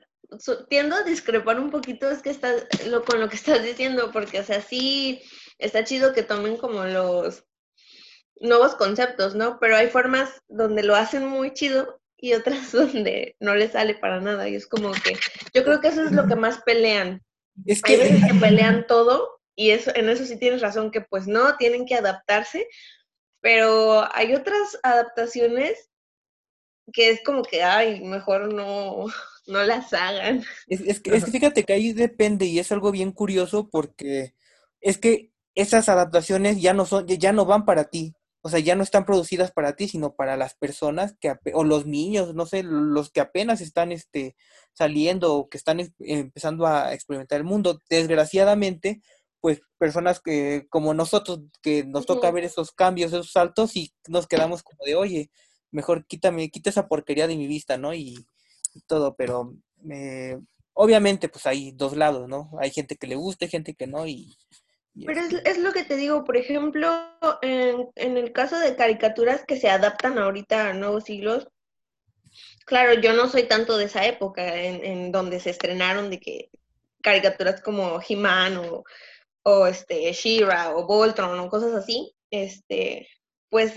tiendo 0.69 0.95
a 0.95 1.03
discrepar 1.03 1.59
un 1.59 1.71
poquito 1.71 2.09
es 2.09 2.21
que 2.21 2.29
está 2.29 2.53
lo, 2.87 3.03
con 3.03 3.19
lo 3.19 3.29
que 3.29 3.35
estás 3.35 3.63
diciendo, 3.63 4.11
porque 4.11 4.39
o 4.39 4.43
sea, 4.43 4.61
sí 4.61 5.21
está 5.57 5.83
chido 5.83 6.13
que 6.13 6.23
tomen 6.23 6.57
como 6.57 6.83
los 6.85 7.45
nuevos 8.39 8.75
conceptos, 8.75 9.35
¿no? 9.35 9.59
Pero 9.59 9.75
hay 9.75 9.87
formas 9.87 10.41
donde 10.47 10.83
lo 10.83 10.95
hacen 10.95 11.25
muy 11.27 11.53
chido 11.53 11.99
y 12.17 12.33
otras 12.33 12.71
donde 12.71 13.35
no 13.39 13.55
les 13.55 13.71
sale 13.71 13.95
para 13.95 14.19
nada. 14.19 14.47
Y 14.47 14.55
es 14.55 14.67
como 14.67 14.91
que 14.91 15.17
yo 15.53 15.63
creo 15.63 15.81
que 15.81 15.89
eso 15.89 16.03
es 16.03 16.11
lo 16.11 16.27
que 16.27 16.35
más 16.35 16.61
pelean. 16.63 17.23
Es 17.65 17.81
que... 17.81 17.93
Hay 17.93 17.99
veces 17.99 18.31
que 18.31 18.33
pelean 18.39 18.87
todo 18.87 19.39
y 19.55 19.71
eso, 19.71 19.91
en 19.93 20.07
eso 20.09 20.25
sí 20.25 20.37
tienes 20.37 20.61
razón, 20.61 20.89
que 20.89 21.01
pues 21.01 21.27
no, 21.27 21.57
tienen 21.57 21.85
que 21.85 21.95
adaptarse, 21.95 22.65
pero 23.41 24.07
hay 24.15 24.33
otras 24.33 24.79
adaptaciones 24.83 25.89
que 26.93 27.09
es 27.09 27.21
como 27.25 27.43
que, 27.43 27.61
ay, 27.61 27.99
mejor 28.01 28.53
no, 28.53 29.07
no 29.49 29.63
las 29.63 29.91
hagan. 29.93 30.43
Es, 30.67 30.81
es, 30.81 30.99
que, 30.99 31.15
es 31.15 31.25
que 31.25 31.31
fíjate 31.31 31.63
que 31.63 31.73
ahí 31.73 31.93
depende 31.93 32.45
y 32.45 32.59
es 32.59 32.71
algo 32.71 32.91
bien 32.91 33.11
curioso 33.11 33.69
porque 33.69 34.33
es 34.79 34.97
que 34.97 35.31
esas 35.55 35.89
adaptaciones 35.89 36.61
ya 36.61 36.73
no 36.73 36.85
son, 36.85 37.07
ya 37.07 37.33
no 37.33 37.45
van 37.45 37.65
para 37.65 37.85
ti. 37.85 38.13
O 38.41 38.49
sea, 38.49 38.59
ya 38.59 38.75
no 38.75 38.83
están 38.83 39.05
producidas 39.05 39.51
para 39.51 39.75
ti, 39.75 39.89
sino 39.89 40.15
para 40.15 40.37
las 40.37 40.55
personas 40.55 41.15
que, 41.19 41.35
o 41.53 41.65
los 41.65 41.85
niños, 41.85 42.33
no 42.33 42.45
sé, 42.45 42.63
los 42.63 43.11
que 43.11 43.19
apenas 43.19 43.59
están 43.59 43.91
este, 43.91 44.37
saliendo 44.71 45.35
o 45.35 45.49
que 45.49 45.57
están 45.57 45.81
empezando 45.99 46.65
a 46.65 46.93
experimentar 46.93 47.37
el 47.37 47.43
mundo. 47.43 47.81
Desgraciadamente, 47.89 49.01
pues 49.41 49.59
personas 49.77 50.21
que, 50.21 50.67
como 50.69 50.93
nosotros, 50.93 51.41
que 51.61 51.83
nos 51.83 52.05
toca 52.05 52.31
ver 52.31 52.45
esos 52.45 52.71
cambios, 52.71 53.11
esos 53.11 53.33
saltos 53.33 53.75
y 53.75 53.93
nos 54.07 54.25
quedamos 54.25 54.63
como 54.63 54.85
de, 54.85 54.95
oye, 54.95 55.31
mejor 55.71 56.05
quítame, 56.07 56.49
quita 56.49 56.69
esa 56.69 56.87
porquería 56.87 57.27
de 57.27 57.35
mi 57.35 57.47
vista, 57.47 57.77
¿no? 57.77 57.93
Y, 57.93 58.25
todo, 58.81 59.15
pero 59.15 59.53
eh, 59.89 60.37
obviamente 60.73 61.29
pues 61.29 61.45
hay 61.45 61.71
dos 61.71 61.95
lados, 61.95 62.27
¿no? 62.27 62.51
Hay 62.59 62.71
gente 62.71 62.95
que 62.95 63.07
le 63.07 63.15
gusta, 63.15 63.45
hay 63.45 63.51
gente 63.51 63.73
que 63.73 63.87
no 63.87 64.07
y 64.07 64.35
pero 65.05 65.21
es, 65.21 65.57
lo 65.59 65.71
que 65.71 65.83
te 65.83 65.95
digo, 65.95 66.23
por 66.23 66.35
ejemplo, 66.35 66.89
en, 67.41 68.17
el 68.17 68.31
caso 68.33 68.59
de 68.59 68.75
caricaturas 68.75 69.45
que 69.45 69.59
se 69.59 69.69
adaptan 69.69 70.17
ahorita 70.17 70.69
a 70.69 70.73
nuevos 70.73 71.05
siglos, 71.05 71.47
claro, 72.65 72.99
yo 72.99 73.13
no 73.13 73.29
soy 73.29 73.43
tanto 73.43 73.77
de 73.77 73.85
esa 73.85 74.05
época 74.05 74.55
en, 74.55 75.11
donde 75.11 75.39
se 75.39 75.51
estrenaron 75.51 76.09
de 76.09 76.19
que 76.19 76.49
caricaturas 77.01 77.61
como 77.61 77.99
He-Man 78.01 78.57
o, 78.57 78.83
o 79.43 79.67
este 79.67 80.11
She-Ra 80.11 80.75
o 80.75 80.85
Voltron 80.85 81.39
o 81.39 81.49
cosas 81.49 81.73
así, 81.73 82.13
este, 82.29 83.07
pues 83.49 83.73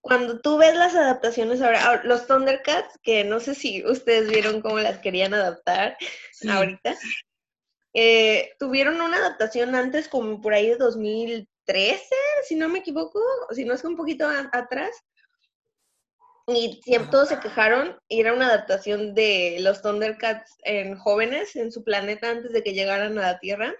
cuando 0.00 0.40
tú 0.40 0.56
ves 0.56 0.74
las 0.76 0.94
adaptaciones 0.94 1.60
ahora, 1.60 2.02
los 2.04 2.26
Thundercats, 2.26 2.98
que 3.02 3.24
no 3.24 3.38
sé 3.38 3.54
si 3.54 3.84
ustedes 3.84 4.30
vieron 4.30 4.62
cómo 4.62 4.78
las 4.78 4.98
querían 4.98 5.34
adaptar 5.34 5.96
ahorita, 6.48 6.96
eh, 7.92 8.52
tuvieron 8.58 9.00
una 9.00 9.18
adaptación 9.18 9.74
antes 9.74 10.08
como 10.08 10.40
por 10.40 10.54
ahí 10.54 10.68
de 10.68 10.76
2013, 10.76 12.06
si 12.46 12.56
no 12.56 12.68
me 12.68 12.78
equivoco, 12.78 13.20
si 13.50 13.64
no 13.64 13.74
es 13.74 13.82
que 13.82 13.88
un 13.88 13.96
poquito 13.96 14.26
atrás. 14.52 14.90
Y 16.46 16.80
todos 17.10 17.28
se 17.28 17.38
quejaron 17.38 17.96
y 18.08 18.20
era 18.20 18.32
una 18.32 18.46
adaptación 18.46 19.14
de 19.14 19.58
los 19.60 19.82
Thundercats 19.82 20.56
en 20.64 20.96
jóvenes 20.96 21.54
en 21.54 21.70
su 21.70 21.84
planeta 21.84 22.30
antes 22.30 22.52
de 22.52 22.64
que 22.64 22.72
llegaran 22.72 23.16
a 23.18 23.22
la 23.22 23.38
Tierra. 23.38 23.72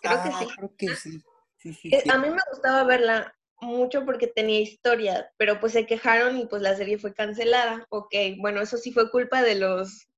Creo 0.00 0.22
que 0.22 0.30
sí. 0.30 0.46
Creo 0.56 0.76
que 0.76 0.94
sí. 0.94 1.88
Eh, 1.90 2.04
a 2.10 2.18
mí 2.18 2.28
me 2.28 2.42
gustaba 2.50 2.84
verla 2.84 3.34
mucho 3.64 4.04
porque 4.04 4.26
tenía 4.28 4.60
historia, 4.60 5.30
pero 5.36 5.58
pues 5.60 5.72
se 5.72 5.86
quejaron 5.86 6.38
y 6.38 6.46
pues 6.46 6.62
la 6.62 6.76
serie 6.76 6.98
fue 6.98 7.12
cancelada. 7.14 7.86
Ok, 7.90 8.14
bueno, 8.38 8.60
eso 8.62 8.76
sí 8.76 8.92
fue 8.92 9.10
culpa 9.10 9.42
de 9.42 9.56
los, 9.56 10.08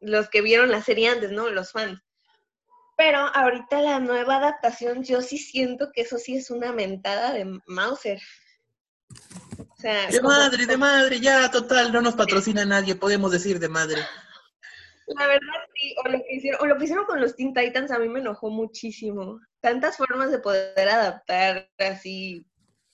los 0.00 0.28
que 0.28 0.42
vieron 0.42 0.70
la 0.70 0.82
serie 0.82 1.08
antes, 1.08 1.30
¿no? 1.32 1.48
Los 1.48 1.72
fans. 1.72 2.00
Pero 2.98 3.18
ahorita 3.18 3.80
la 3.82 4.00
nueva 4.00 4.36
adaptación, 4.36 5.04
yo 5.04 5.20
sí 5.22 5.38
siento 5.38 5.90
que 5.92 6.02
eso 6.02 6.18
sí 6.18 6.36
es 6.36 6.50
una 6.50 6.72
mentada 6.72 7.32
de 7.32 7.60
Mauser. 7.66 8.20
O 9.58 9.76
sea, 9.80 10.06
De 10.08 10.18
como- 10.20 10.30
madre, 10.30 10.66
de 10.66 10.76
madre, 10.76 11.20
ya, 11.20 11.50
total, 11.50 11.92
no 11.92 12.00
nos 12.00 12.14
patrocina 12.14 12.64
nadie, 12.64 12.94
podemos 12.94 13.30
decir 13.30 13.58
de 13.58 13.68
madre. 13.68 14.00
La 15.08 15.26
verdad 15.28 15.52
sí, 15.74 15.94
o 16.04 16.08
lo, 16.08 16.18
que 16.18 16.34
hicieron, 16.34 16.60
o 16.62 16.66
lo 16.66 16.76
que 16.78 16.84
hicieron 16.84 17.04
con 17.04 17.20
los 17.20 17.36
Teen 17.36 17.54
Titans 17.54 17.92
a 17.92 17.98
mí 17.98 18.08
me 18.08 18.18
enojó 18.20 18.50
muchísimo. 18.50 19.38
Tantas 19.60 19.96
formas 19.98 20.32
de 20.32 20.38
poder 20.40 20.88
adaptar 20.88 21.70
así. 21.78 22.44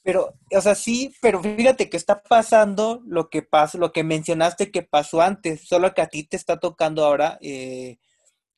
Pero, 0.05 0.35
o 0.57 0.61
sea, 0.61 0.75
sí, 0.75 1.15
pero 1.23 1.41
fíjate 1.43 1.89
que 1.89 1.97
está 1.97 2.23
pasando 2.23 3.03
lo 3.07 3.29
que 3.31 3.43
pasó, 3.43 3.79
lo 3.79 3.93
que 3.93 4.03
mencionaste 4.03 4.71
que 4.73 4.83
pasó 4.83 5.21
antes, 5.21 5.63
solo 5.69 5.95
que 5.95 6.03
a 6.03 6.09
ti 6.09 6.25
te 6.25 6.37
está 6.37 6.59
tocando 6.59 7.05
ahora, 7.05 7.39
eh, 7.41 7.99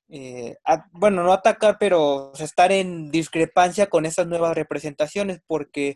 eh, 0.09 0.57
a- 0.65 0.87
bueno, 0.93 1.23
no 1.23 1.33
atacar, 1.33 1.77
pero 1.79 2.31
o 2.33 2.37
sea, 2.37 2.47
estar 2.47 2.73
en 2.73 3.11
discrepancia 3.11 3.89
con 3.89 4.07
esas 4.07 4.27
nuevas 4.27 4.55
representaciones, 4.55 5.41
porque 5.47 5.95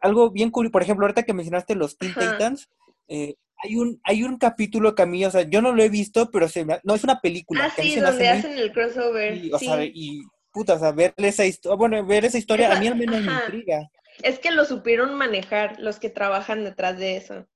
algo 0.00 0.30
bien 0.30 0.50
curioso, 0.50 0.72
por 0.72 0.82
ejemplo, 0.82 1.06
ahorita 1.06 1.22
que 1.22 1.32
mencionaste 1.34 1.74
los 1.76 1.96
Teen. 1.96 2.14
Titans, 2.14 2.68
eh, 3.08 3.36
hay 3.62 3.76
un, 3.76 4.00
hay 4.04 4.24
un 4.24 4.38
capítulo 4.38 4.94
que 4.94 5.02
a 5.02 5.06
mí, 5.06 5.24
o 5.24 5.30
sea, 5.30 5.42
yo 5.42 5.62
no 5.62 5.72
lo 5.72 5.82
he 5.82 5.88
visto, 5.88 6.30
pero 6.30 6.48
se 6.48 6.64
me, 6.64 6.80
no 6.82 6.94
es 6.94 7.04
una 7.04 7.20
película. 7.20 7.64
Ah, 7.66 7.72
que 7.76 7.82
sí, 7.82 7.96
donde 7.96 8.18
muy 8.18 8.26
hacen 8.26 8.58
el 8.58 8.72
crossover. 8.72 9.36
y, 9.36 9.52
o 9.52 9.58
sí. 9.58 9.66
sea, 9.66 9.84
y 9.84 10.22
puta, 10.52 10.74
o 10.74 10.78
sea, 10.78 10.92
ver 10.92 11.14
esa 11.16 11.44
historia, 11.46 11.76
bueno, 11.76 12.04
ver 12.04 12.24
esa 12.24 12.38
historia 12.38 12.72
a 12.72 12.78
mí 12.78 12.86
al 12.88 12.96
menos 12.96 13.22
me 13.22 13.32
intriga. 13.32 13.88
Es 14.22 14.38
que 14.38 14.50
lo 14.50 14.64
supieron 14.64 15.14
manejar 15.14 15.78
los 15.80 15.98
que 15.98 16.10
trabajan 16.10 16.64
detrás 16.64 16.98
de 16.98 17.16
eso. 17.16 17.46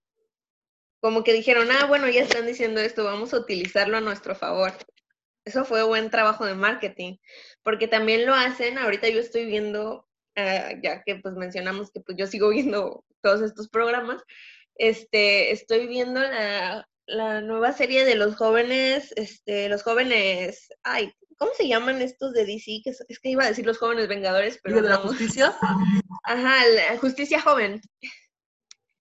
Como 1.01 1.23
que 1.23 1.33
dijeron, 1.33 1.69
ah, 1.71 1.87
bueno, 1.87 2.09
ya 2.09 2.23
están 2.23 2.47
diciendo 2.47 2.81
esto, 2.81 3.05
vamos 3.05 3.33
a 3.33 3.39
utilizarlo 3.39 3.97
a 3.97 4.01
nuestro 4.01 4.35
favor. 4.35 4.73
Eso 5.45 5.65
fue 5.65 5.83
buen 5.85 6.11
trabajo 6.11 6.45
de 6.45 6.55
marketing, 6.55 7.17
porque 7.63 7.89
también 7.89 8.27
lo 8.27 8.35
hacen, 8.35 8.77
ahorita 8.79 9.09
yo 9.09 9.21
estoy 9.21 9.47
viendo, 9.47 10.07
ah, 10.37 10.73
ya 10.83 11.03
que 11.05 11.17
pues 11.17 11.35
mencionamos 11.35 11.91
que 11.93 12.01
pues 12.01 12.19
yo 12.19 12.27
sigo 12.27 12.51
viendo 12.51 13.05
todos 13.23 13.41
estos 13.43 13.69
programas, 13.69 14.23
este, 14.75 15.53
estoy 15.53 15.87
viendo 15.87 16.21
la, 16.21 16.89
la 17.07 17.41
nueva 17.41 17.73
serie 17.73 18.05
de 18.05 18.17
los 18.17 18.37
jóvenes, 18.37 19.13
este, 19.17 19.69
los 19.69 19.83
jóvenes, 19.83 20.69
ay, 20.83 21.13
¿cómo 21.39 21.53
se 21.55 21.69
llaman 21.69 22.03
estos 22.03 22.33
de 22.33 22.45
DC? 22.45 22.81
Que 22.85 22.91
es, 22.91 23.05
es 23.09 23.19
que 23.19 23.31
iba 23.31 23.45
a 23.45 23.49
decir 23.49 23.65
los 23.65 23.79
jóvenes 23.79 24.09
vengadores, 24.09 24.59
pero 24.63 24.77
¿Liga 24.77 24.89
de 24.89 24.95
la 24.95 25.03
no. 25.03 25.09
Justicia? 25.09 25.57
Ajá, 26.25 26.67
la 26.67 26.99
Justicia 26.99 27.41
Joven. 27.41 27.81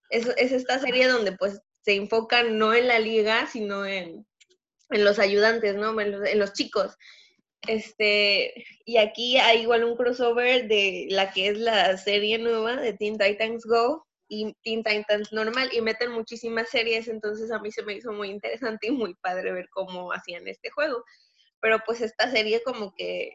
Es, 0.09 0.27
es 0.37 0.51
esta 0.53 0.79
serie 0.79 1.07
donde 1.07 1.33
pues 1.33 1.59
se 1.81 1.95
enfocan 1.95 2.57
no 2.57 2.73
en 2.73 2.87
la 2.87 2.99
liga, 2.99 3.47
sino 3.47 3.85
en, 3.85 4.25
en 4.89 5.03
los 5.03 5.19
ayudantes, 5.19 5.75
¿no? 5.75 5.99
En 5.99 6.11
los, 6.11 6.27
en 6.27 6.39
los 6.39 6.53
chicos. 6.53 6.95
Este, 7.67 8.53
y 8.85 8.97
aquí 8.97 9.37
hay 9.37 9.61
igual 9.61 9.83
un 9.83 9.97
crossover 9.97 10.67
de 10.67 11.07
la 11.09 11.31
que 11.31 11.49
es 11.49 11.57
la 11.57 11.97
serie 11.97 12.37
nueva 12.37 12.75
de 12.77 12.93
Teen 12.93 13.17
Titans 13.17 13.65
Go 13.65 14.05
y 14.29 14.53
Teen 14.63 14.83
Titans 14.83 15.31
normal 15.33 15.69
y 15.73 15.81
meten 15.81 16.11
muchísimas 16.11 16.69
series, 16.69 17.07
entonces 17.07 17.51
a 17.51 17.59
mí 17.59 17.71
se 17.71 17.83
me 17.83 17.93
hizo 17.93 18.11
muy 18.13 18.29
interesante 18.29 18.87
y 18.87 18.91
muy 18.91 19.15
padre 19.15 19.51
ver 19.51 19.67
cómo 19.69 20.11
hacían 20.13 20.47
este 20.47 20.69
juego. 20.69 21.03
Pero 21.59 21.79
pues 21.85 22.01
esta 22.01 22.29
serie 22.31 22.61
como 22.63 22.93
que 22.95 23.31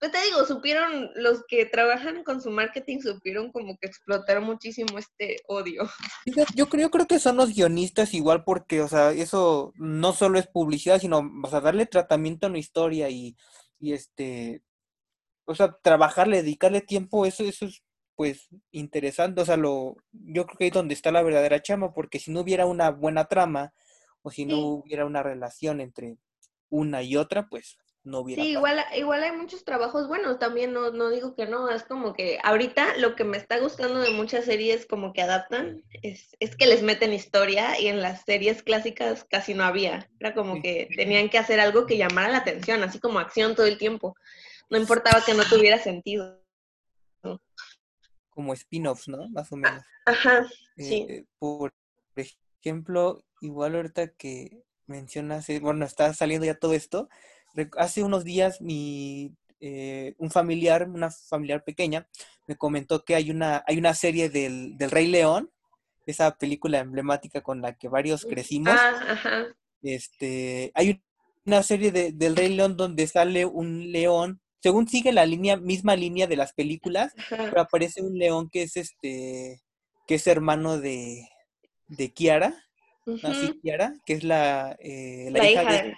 pues 0.00 0.12
te 0.12 0.22
digo, 0.22 0.44
supieron, 0.46 1.10
los 1.16 1.44
que 1.48 1.66
trabajan 1.66 2.22
con 2.22 2.40
su 2.40 2.50
marketing 2.50 3.00
supieron 3.00 3.50
como 3.50 3.76
que 3.78 3.88
explotar 3.88 4.40
muchísimo 4.40 4.96
este 4.96 5.38
odio. 5.48 5.88
Yo 6.24 6.34
creo, 6.34 6.78
yo 6.78 6.90
creo 6.90 7.06
que 7.06 7.18
son 7.18 7.36
los 7.36 7.52
guionistas 7.52 8.14
igual 8.14 8.44
porque, 8.44 8.80
o 8.80 8.88
sea, 8.88 9.10
eso 9.10 9.72
no 9.76 10.12
solo 10.12 10.38
es 10.38 10.46
publicidad, 10.46 11.00
sino, 11.00 11.28
o 11.42 11.50
sea, 11.50 11.60
darle 11.60 11.86
tratamiento 11.86 12.46
a 12.46 12.50
una 12.50 12.60
historia 12.60 13.08
y, 13.10 13.36
y 13.80 13.92
este, 13.92 14.62
o 15.46 15.54
sea, 15.56 15.76
trabajarle, 15.82 16.42
dedicarle 16.42 16.80
tiempo, 16.80 17.26
eso, 17.26 17.42
eso 17.42 17.64
es, 17.66 17.82
pues, 18.14 18.48
interesante, 18.70 19.40
o 19.40 19.44
sea, 19.44 19.56
lo, 19.56 19.96
yo 20.12 20.46
creo 20.46 20.58
que 20.58 20.64
ahí 20.64 20.68
es 20.68 20.74
donde 20.74 20.94
está 20.94 21.10
la 21.10 21.22
verdadera 21.22 21.60
chama, 21.60 21.92
porque 21.92 22.20
si 22.20 22.30
no 22.30 22.40
hubiera 22.42 22.66
una 22.66 22.90
buena 22.90 23.24
trama, 23.24 23.72
o 24.22 24.30
si 24.30 24.44
no 24.44 24.54
Sí. 24.56 24.62
hubiera 24.62 25.06
una 25.06 25.22
relación 25.24 25.80
entre 25.80 26.18
una 26.70 27.02
y 27.02 27.16
otra, 27.16 27.48
pues, 27.48 27.78
no 28.04 28.20
hubiera 28.20 28.42
Sí, 28.42 28.50
igual, 28.50 28.84
igual 28.96 29.22
hay 29.22 29.32
muchos 29.32 29.64
trabajos 29.64 30.08
buenos, 30.08 30.38
también 30.38 30.72
no, 30.72 30.90
no 30.90 31.10
digo 31.10 31.34
que 31.34 31.46
no, 31.46 31.70
es 31.70 31.84
como 31.84 32.14
que 32.14 32.38
ahorita 32.42 32.96
lo 32.96 33.14
que 33.16 33.24
me 33.24 33.36
está 33.36 33.58
gustando 33.58 34.00
de 34.00 34.10
muchas 34.10 34.44
series 34.44 34.86
como 34.86 35.12
que 35.12 35.22
adaptan 35.22 35.82
es, 36.02 36.36
es 36.40 36.56
que 36.56 36.66
les 36.66 36.82
meten 36.82 37.12
historia 37.12 37.78
y 37.80 37.88
en 37.88 38.00
las 38.00 38.24
series 38.24 38.62
clásicas 38.62 39.24
casi 39.24 39.54
no 39.54 39.64
había, 39.64 40.08
era 40.18 40.34
como 40.34 40.60
que 40.62 40.88
tenían 40.96 41.28
que 41.28 41.38
hacer 41.38 41.60
algo 41.60 41.86
que 41.86 41.96
llamara 41.96 42.28
la 42.28 42.38
atención, 42.38 42.82
así 42.82 42.98
como 42.98 43.18
acción 43.18 43.54
todo 43.54 43.66
el 43.66 43.78
tiempo, 43.78 44.14
no 44.70 44.78
importaba 44.78 45.24
que 45.24 45.34
no 45.34 45.44
tuviera 45.44 45.78
sentido. 45.78 46.42
Como 48.30 48.52
spin-offs, 48.52 49.08
¿no? 49.08 49.28
Más 49.30 49.50
o 49.50 49.56
menos. 49.56 49.82
Ajá, 50.06 50.46
sí. 50.76 51.06
Eh, 51.08 51.24
por 51.38 51.74
ejemplo, 52.62 53.24
igual 53.40 53.74
ahorita 53.74 54.12
que 54.12 54.62
mencionas, 54.88 55.48
eh, 55.48 55.60
bueno, 55.60 55.84
está 55.84 56.12
saliendo 56.14 56.46
ya 56.46 56.58
todo 56.58 56.74
esto, 56.74 57.08
hace 57.76 58.02
unos 58.02 58.24
días 58.24 58.60
mi, 58.60 59.34
eh, 59.60 60.14
un 60.18 60.30
familiar, 60.30 60.88
una 60.88 61.10
familiar 61.10 61.64
pequeña, 61.64 62.08
me 62.46 62.56
comentó 62.56 63.04
que 63.04 63.14
hay 63.14 63.30
una, 63.30 63.64
hay 63.66 63.78
una 63.78 63.94
serie 63.94 64.30
del, 64.30 64.76
del 64.78 64.90
Rey 64.90 65.06
León, 65.06 65.50
esa 66.06 66.36
película 66.36 66.78
emblemática 66.78 67.42
con 67.42 67.60
la 67.60 67.74
que 67.74 67.88
varios 67.88 68.24
crecimos. 68.24 68.74
Ah, 68.78 69.12
ajá. 69.12 69.46
Este, 69.82 70.72
hay 70.74 71.02
una 71.44 71.62
serie 71.62 71.92
de, 71.92 72.12
del 72.12 72.36
Rey 72.36 72.54
León 72.54 72.76
donde 72.76 73.06
sale 73.06 73.44
un 73.44 73.92
león, 73.92 74.40
según 74.62 74.88
sigue 74.88 75.12
la 75.12 75.26
línea, 75.26 75.56
misma 75.56 75.96
línea 75.96 76.26
de 76.26 76.36
las 76.36 76.52
películas, 76.54 77.12
ajá. 77.18 77.48
pero 77.50 77.60
aparece 77.60 78.02
un 78.02 78.18
león 78.18 78.48
que 78.50 78.62
es 78.62 78.76
este, 78.76 79.60
que 80.06 80.14
es 80.14 80.26
hermano 80.26 80.78
de, 80.78 81.28
de 81.88 82.12
Kiara, 82.12 82.54
Ujú. 83.08 83.60
Kiara, 83.60 83.94
que 84.04 84.12
es 84.14 84.24
la, 84.24 84.76
eh, 84.80 85.28
la 85.30 85.38
La 85.38 85.50
hija 85.50 85.62
hija 85.62 85.82
de. 85.82 85.96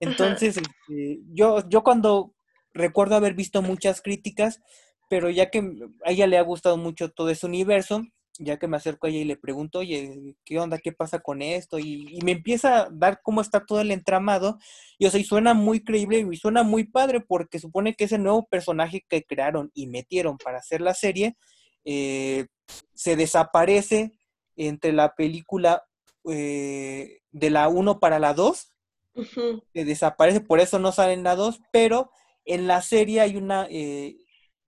Entonces, 0.00 0.56
este, 0.56 1.20
yo, 1.32 1.68
yo 1.68 1.82
cuando 1.82 2.34
recuerdo 2.72 3.16
haber 3.16 3.34
visto 3.34 3.62
muchas 3.62 4.00
críticas, 4.00 4.60
pero 5.08 5.28
ya 5.28 5.50
que 5.50 5.58
a 6.04 6.10
ella 6.10 6.26
le 6.26 6.38
ha 6.38 6.42
gustado 6.42 6.76
mucho 6.76 7.10
todo 7.10 7.28
ese 7.30 7.46
universo, 7.46 8.02
ya 8.38 8.58
que 8.58 8.66
me 8.66 8.78
acerco 8.78 9.06
a 9.06 9.10
ella 9.10 9.18
y 9.18 9.24
le 9.24 9.36
pregunto, 9.36 9.80
oye, 9.80 10.36
¿qué 10.44 10.58
onda? 10.58 10.78
¿Qué 10.78 10.92
pasa 10.92 11.18
con 11.18 11.42
esto? 11.42 11.78
Y, 11.78 12.06
y 12.10 12.22
me 12.22 12.32
empieza 12.32 12.84
a 12.84 12.88
dar 12.90 13.20
cómo 13.22 13.42
está 13.42 13.66
todo 13.66 13.82
el 13.82 13.90
entramado, 13.90 14.58
y 14.98 15.06
o 15.06 15.10
sea, 15.10 15.20
y 15.20 15.24
suena 15.24 15.52
muy 15.52 15.84
creíble 15.84 16.26
y 16.30 16.36
suena 16.36 16.62
muy 16.62 16.84
padre, 16.84 17.20
porque 17.20 17.58
supone 17.58 17.94
que 17.94 18.04
ese 18.04 18.18
nuevo 18.18 18.46
personaje 18.46 19.04
que 19.06 19.24
crearon 19.24 19.70
y 19.74 19.86
metieron 19.86 20.38
para 20.38 20.58
hacer 20.58 20.80
la 20.80 20.94
serie, 20.94 21.36
eh, 21.84 22.46
se 22.94 23.16
desaparece 23.16 24.12
entre 24.56 24.92
la 24.92 25.14
película 25.14 25.82
eh, 26.28 27.20
de 27.32 27.50
la 27.50 27.68
1 27.68 28.00
para 28.00 28.18
la 28.18 28.34
2, 28.34 28.72
Ujú. 29.14 29.62
que 29.72 29.84
desaparece, 29.84 30.40
por 30.40 30.60
eso 30.60 30.78
no 30.78 30.92
sale 30.92 31.12
en 31.14 31.22
la 31.24 31.36
2, 31.36 31.60
pero 31.72 32.10
en 32.44 32.66
la 32.66 32.82
serie 32.82 33.20
hay 33.20 33.36
una, 33.36 33.66
eh, 33.70 34.16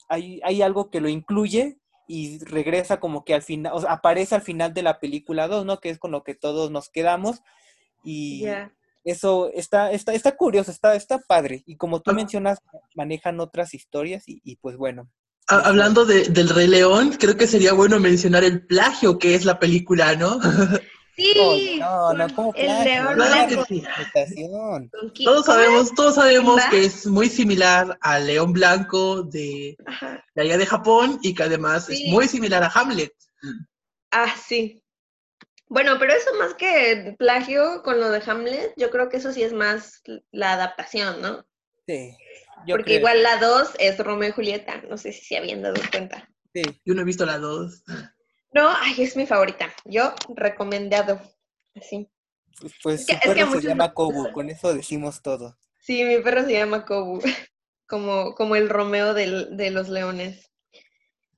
hay, 0.08 0.40
hay 0.44 0.62
algo 0.62 0.90
que 0.90 1.00
lo 1.00 1.08
incluye 1.08 1.78
y 2.08 2.38
regresa 2.44 3.00
como 3.00 3.24
que 3.24 3.34
al 3.34 3.42
final, 3.42 3.72
o 3.74 3.80
sea, 3.80 3.92
aparece 3.92 4.34
al 4.34 4.42
final 4.42 4.74
de 4.74 4.82
la 4.82 4.98
película 5.00 5.48
2, 5.48 5.64
¿no? 5.64 5.78
Que 5.80 5.90
es 5.90 5.98
con 5.98 6.10
lo 6.10 6.22
que 6.24 6.34
todos 6.34 6.70
nos 6.70 6.88
quedamos 6.90 7.40
y 8.04 8.44
eso 9.04 9.50
está, 9.54 9.90
está, 9.92 10.12
está 10.12 10.36
curioso, 10.36 10.70
está, 10.70 10.94
está 10.94 11.18
padre 11.20 11.62
y 11.66 11.76
como 11.76 12.00
tú 12.02 12.10
Ah. 12.10 12.14
mencionas, 12.14 12.58
manejan 12.94 13.40
otras 13.40 13.74
historias 13.74 14.28
y, 14.28 14.40
y 14.44 14.56
pues 14.56 14.76
bueno. 14.76 15.08
Ha- 15.48 15.60
Hablando 15.68 16.04
de- 16.04 16.28
del 16.28 16.48
Rey 16.50 16.66
León, 16.68 17.16
creo 17.18 17.36
que 17.36 17.46
sería 17.46 17.72
bueno 17.72 17.98
mencionar 17.98 18.44
el 18.44 18.66
plagio 18.66 19.18
que 19.18 19.34
es 19.34 19.44
la 19.44 19.58
película, 19.58 20.14
¿no? 20.16 20.38
Sí, 21.14 21.76
no, 21.78 22.12
no, 22.14 22.34
¿cómo 22.34 22.52
el 22.56 22.84
león 22.84 23.14
blanco. 23.16 23.66
Todos 25.24 25.44
sabemos, 25.46 25.94
todos 25.94 26.14
sabemos 26.14 26.62
que 26.70 26.84
es 26.86 27.06
muy 27.06 27.28
similar 27.28 27.98
al 28.00 28.26
León 28.26 28.52
Blanco 28.52 29.22
de, 29.22 29.76
allá 30.36 30.56
de 30.58 30.66
Japón 30.66 31.18
y 31.22 31.34
que 31.34 31.42
además 31.42 31.86
Sí. 31.86 32.04
es 32.06 32.12
muy 32.12 32.28
similar 32.28 32.62
a 32.62 32.68
Hamlet. 32.74 33.12
Ah, 34.10 34.34
sí. 34.42 34.82
Bueno, 35.66 35.96
pero 35.98 36.12
eso 36.12 36.30
más 36.38 36.54
que 36.54 37.14
plagio 37.18 37.82
con 37.82 37.98
lo 38.00 38.10
de 38.10 38.22
Hamlet, 38.26 38.72
yo 38.76 38.90
creo 38.90 39.08
que 39.08 39.16
eso 39.18 39.32
sí 39.32 39.42
es 39.42 39.52
más 39.52 40.02
la 40.30 40.52
adaptación, 40.52 41.20
¿no? 41.22 41.46
Sí, 41.86 42.14
yo 42.66 42.76
Porque 42.76 42.84
creo, 42.84 42.98
igual 42.98 43.22
la 43.22 43.38
2 43.38 43.70
es 43.78 43.98
Romeo 43.98 44.28
y 44.28 44.32
Julieta, 44.32 44.82
no 44.88 44.96
sé 44.96 45.12
si 45.12 45.24
se 45.24 45.36
habían 45.36 45.62
dado 45.62 45.80
cuenta. 45.90 46.28
sí. 46.54 46.62
Yo 46.84 46.94
no 46.94 47.00
he 47.02 47.04
visto 47.04 47.24
la 47.26 47.38
dos. 47.38 47.82
No, 48.52 48.68
ay, 48.80 49.02
es 49.02 49.16
mi 49.16 49.26
favorita. 49.26 49.72
Yo 49.84 50.14
recomendado. 50.34 51.20
Así. 51.74 52.08
Pues 52.82 53.00
Es 53.00 53.06
que- 53.06 53.12
su 53.14 53.18
es 53.18 53.34
que 53.34 53.44
perro 53.44 53.60
se 53.60 53.66
llama 53.68 53.94
Kobu, 53.94 54.32
con 54.32 54.50
eso 54.50 54.74
decimos 54.74 55.22
todo. 55.22 55.56
Sí, 55.80 56.04
mi 56.04 56.18
perro 56.18 56.44
se 56.44 56.52
llama 56.52 56.84
Kobu, 56.84 57.20
como, 57.86 58.34
como 58.34 58.56
el 58.56 58.68
Romeo 58.68 59.14
del- 59.14 59.56
de 59.56 59.70
los 59.70 59.88
leones. 59.88 60.50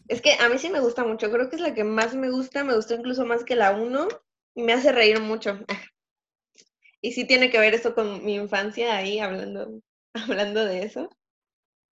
Es 0.09 0.21
que 0.21 0.33
a 0.35 0.49
mí 0.49 0.59
sí 0.59 0.69
me 0.69 0.81
gusta 0.81 1.05
mucho, 1.05 1.31
creo 1.31 1.49
que 1.49 1.57
es 1.57 1.63
la 1.63 1.73
que 1.73 1.85
más 1.85 2.15
me 2.15 2.31
gusta, 2.31 2.63
me 2.65 2.75
gustó 2.75 2.95
incluso 2.95 3.25
más 3.25 3.43
que 3.45 3.57
la 3.57 3.71
1 3.73 4.07
y 4.55 4.63
me 4.63 4.73
hace 4.75 4.93
reír 4.93 5.21
mucho. 5.21 5.59
Y 7.01 7.13
sí 7.13 7.27
tiene 7.27 7.51
que 7.51 7.59
ver 7.59 7.75
esto 7.75 7.95
con 7.95 8.25
mi 8.25 8.35
infancia 8.35 8.97
ahí 8.97 9.19
hablando, 9.21 9.79
hablando 10.15 10.65
de 10.65 10.85
eso. 10.85 11.11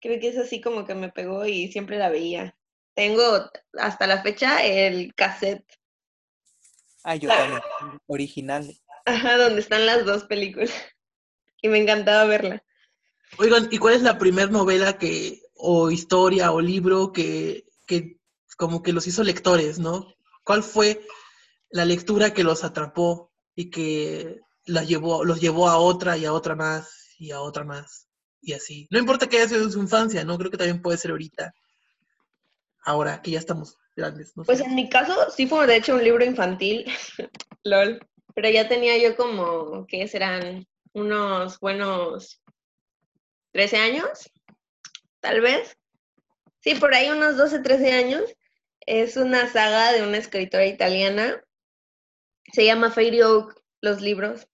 Creo 0.00 0.18
que 0.20 0.26
es 0.28 0.36
así 0.36 0.60
como 0.60 0.84
que 0.84 0.96
me 0.96 1.10
pegó 1.10 1.46
y 1.46 1.70
siempre 1.70 1.96
la 1.96 2.08
veía. 2.08 2.56
Tengo 2.96 3.50
hasta 3.78 4.06
la 4.06 4.22
fecha 4.22 4.64
el 4.64 5.14
cassette. 5.14 5.66
Ah, 7.04 7.14
yo 7.14 7.28
también. 7.28 7.60
Original. 8.06 8.74
Ajá, 9.04 9.36
donde 9.36 9.60
están 9.60 9.84
las 9.86 10.04
dos 10.04 10.24
películas. 10.24 10.72
Y 11.62 11.68
me 11.68 11.78
encantaba 11.78 12.26
verla. 12.26 12.62
Oigan, 13.38 13.68
¿y 13.70 13.78
cuál 13.78 13.94
es 13.94 14.02
la 14.02 14.18
primera 14.18 14.48
novela 14.48 14.98
que, 14.98 15.40
o 15.54 15.90
historia, 15.90 16.52
o 16.52 16.60
libro 16.60 17.12
que, 17.12 17.64
que 17.86 18.20
como 18.58 18.82
que 18.82 18.92
los 18.92 19.06
hizo 19.06 19.24
lectores, 19.24 19.78
¿no? 19.78 20.14
¿Cuál 20.44 20.62
fue 20.62 21.00
la 21.70 21.86
lectura 21.86 22.34
que 22.34 22.44
los 22.44 22.62
atrapó 22.62 23.32
y 23.54 23.70
que 23.70 24.38
las 24.66 24.86
llevó, 24.86 25.24
los 25.24 25.40
llevó 25.40 25.68
a 25.68 25.78
otra 25.78 26.18
y 26.18 26.26
a 26.26 26.32
otra 26.34 26.54
más 26.54 27.16
y 27.18 27.30
a 27.30 27.40
otra 27.40 27.64
más? 27.64 28.06
Y 28.42 28.52
así. 28.52 28.86
No 28.90 28.98
importa 28.98 29.26
que 29.26 29.38
haya 29.38 29.48
sido 29.48 29.64
en 29.64 29.72
su 29.72 29.80
infancia, 29.80 30.24
¿no? 30.24 30.36
Creo 30.36 30.50
que 30.50 30.58
también 30.58 30.82
puede 30.82 30.98
ser 30.98 31.10
ahorita. 31.10 31.54
Ahora 32.86 33.20
que 33.20 33.32
ya 33.32 33.40
estamos 33.40 33.76
grandes. 33.96 34.36
No 34.36 34.44
Pues 34.44 34.60
en 34.60 34.76
mi 34.76 34.88
caso 34.88 35.28
sí 35.30 35.48
fue 35.48 35.66
de 35.66 35.76
hecho 35.76 35.96
un 35.96 36.04
libro 36.04 36.24
infantil, 36.24 36.86
lol, 37.64 37.98
pero 38.32 38.48
ya 38.48 38.68
tenía 38.68 38.96
yo 38.96 39.16
como, 39.16 39.86
¿qué 39.88 40.06
serán? 40.06 40.66
Unos 40.92 41.58
buenos 41.58 42.40
13 43.52 43.76
años, 43.78 44.30
tal 45.20 45.40
vez. 45.40 45.76
Sí, 46.60 46.76
por 46.76 46.94
ahí 46.94 47.08
unos 47.10 47.36
12, 47.36 47.58
13 47.58 47.92
años. 47.92 48.22
Es 48.80 49.16
una 49.16 49.50
saga 49.52 49.92
de 49.92 50.02
una 50.02 50.18
escritora 50.18 50.64
italiana. 50.64 51.42
Se 52.52 52.64
llama 52.64 52.92
Fairy 52.92 53.22
Oak, 53.22 53.60
los 53.80 54.00
libros. 54.00 54.46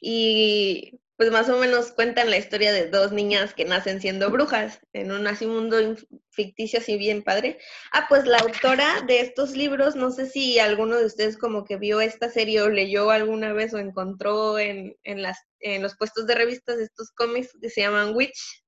Y 0.00 1.00
pues 1.16 1.30
más 1.30 1.48
o 1.48 1.58
menos 1.58 1.92
cuentan 1.92 2.30
la 2.30 2.38
historia 2.38 2.72
de 2.72 2.88
dos 2.88 3.12
niñas 3.12 3.54
que 3.54 3.64
nacen 3.64 4.00
siendo 4.00 4.30
brujas 4.30 4.80
en 4.92 5.12
un 5.12 5.26
así 5.26 5.46
mundo 5.46 5.76
ficticio 6.30 6.80
así 6.80 6.96
bien 6.96 7.22
padre. 7.22 7.58
Ah, 7.92 8.06
pues 8.08 8.26
la 8.26 8.38
autora 8.38 9.00
de 9.06 9.20
estos 9.20 9.52
libros, 9.52 9.94
no 9.94 10.10
sé 10.10 10.26
si 10.26 10.58
alguno 10.58 10.96
de 10.96 11.06
ustedes 11.06 11.38
como 11.38 11.64
que 11.64 11.76
vio 11.76 12.00
esta 12.00 12.30
serie 12.30 12.62
o 12.62 12.68
leyó 12.68 13.10
alguna 13.10 13.52
vez 13.52 13.72
o 13.74 13.78
encontró 13.78 14.58
en, 14.58 14.96
en 15.04 15.22
las, 15.22 15.38
en 15.60 15.82
los 15.82 15.96
puestos 15.96 16.26
de 16.26 16.34
revistas 16.34 16.78
estos 16.78 17.12
cómics 17.12 17.56
que 17.60 17.70
se 17.70 17.82
llaman 17.82 18.14
Witch. 18.16 18.64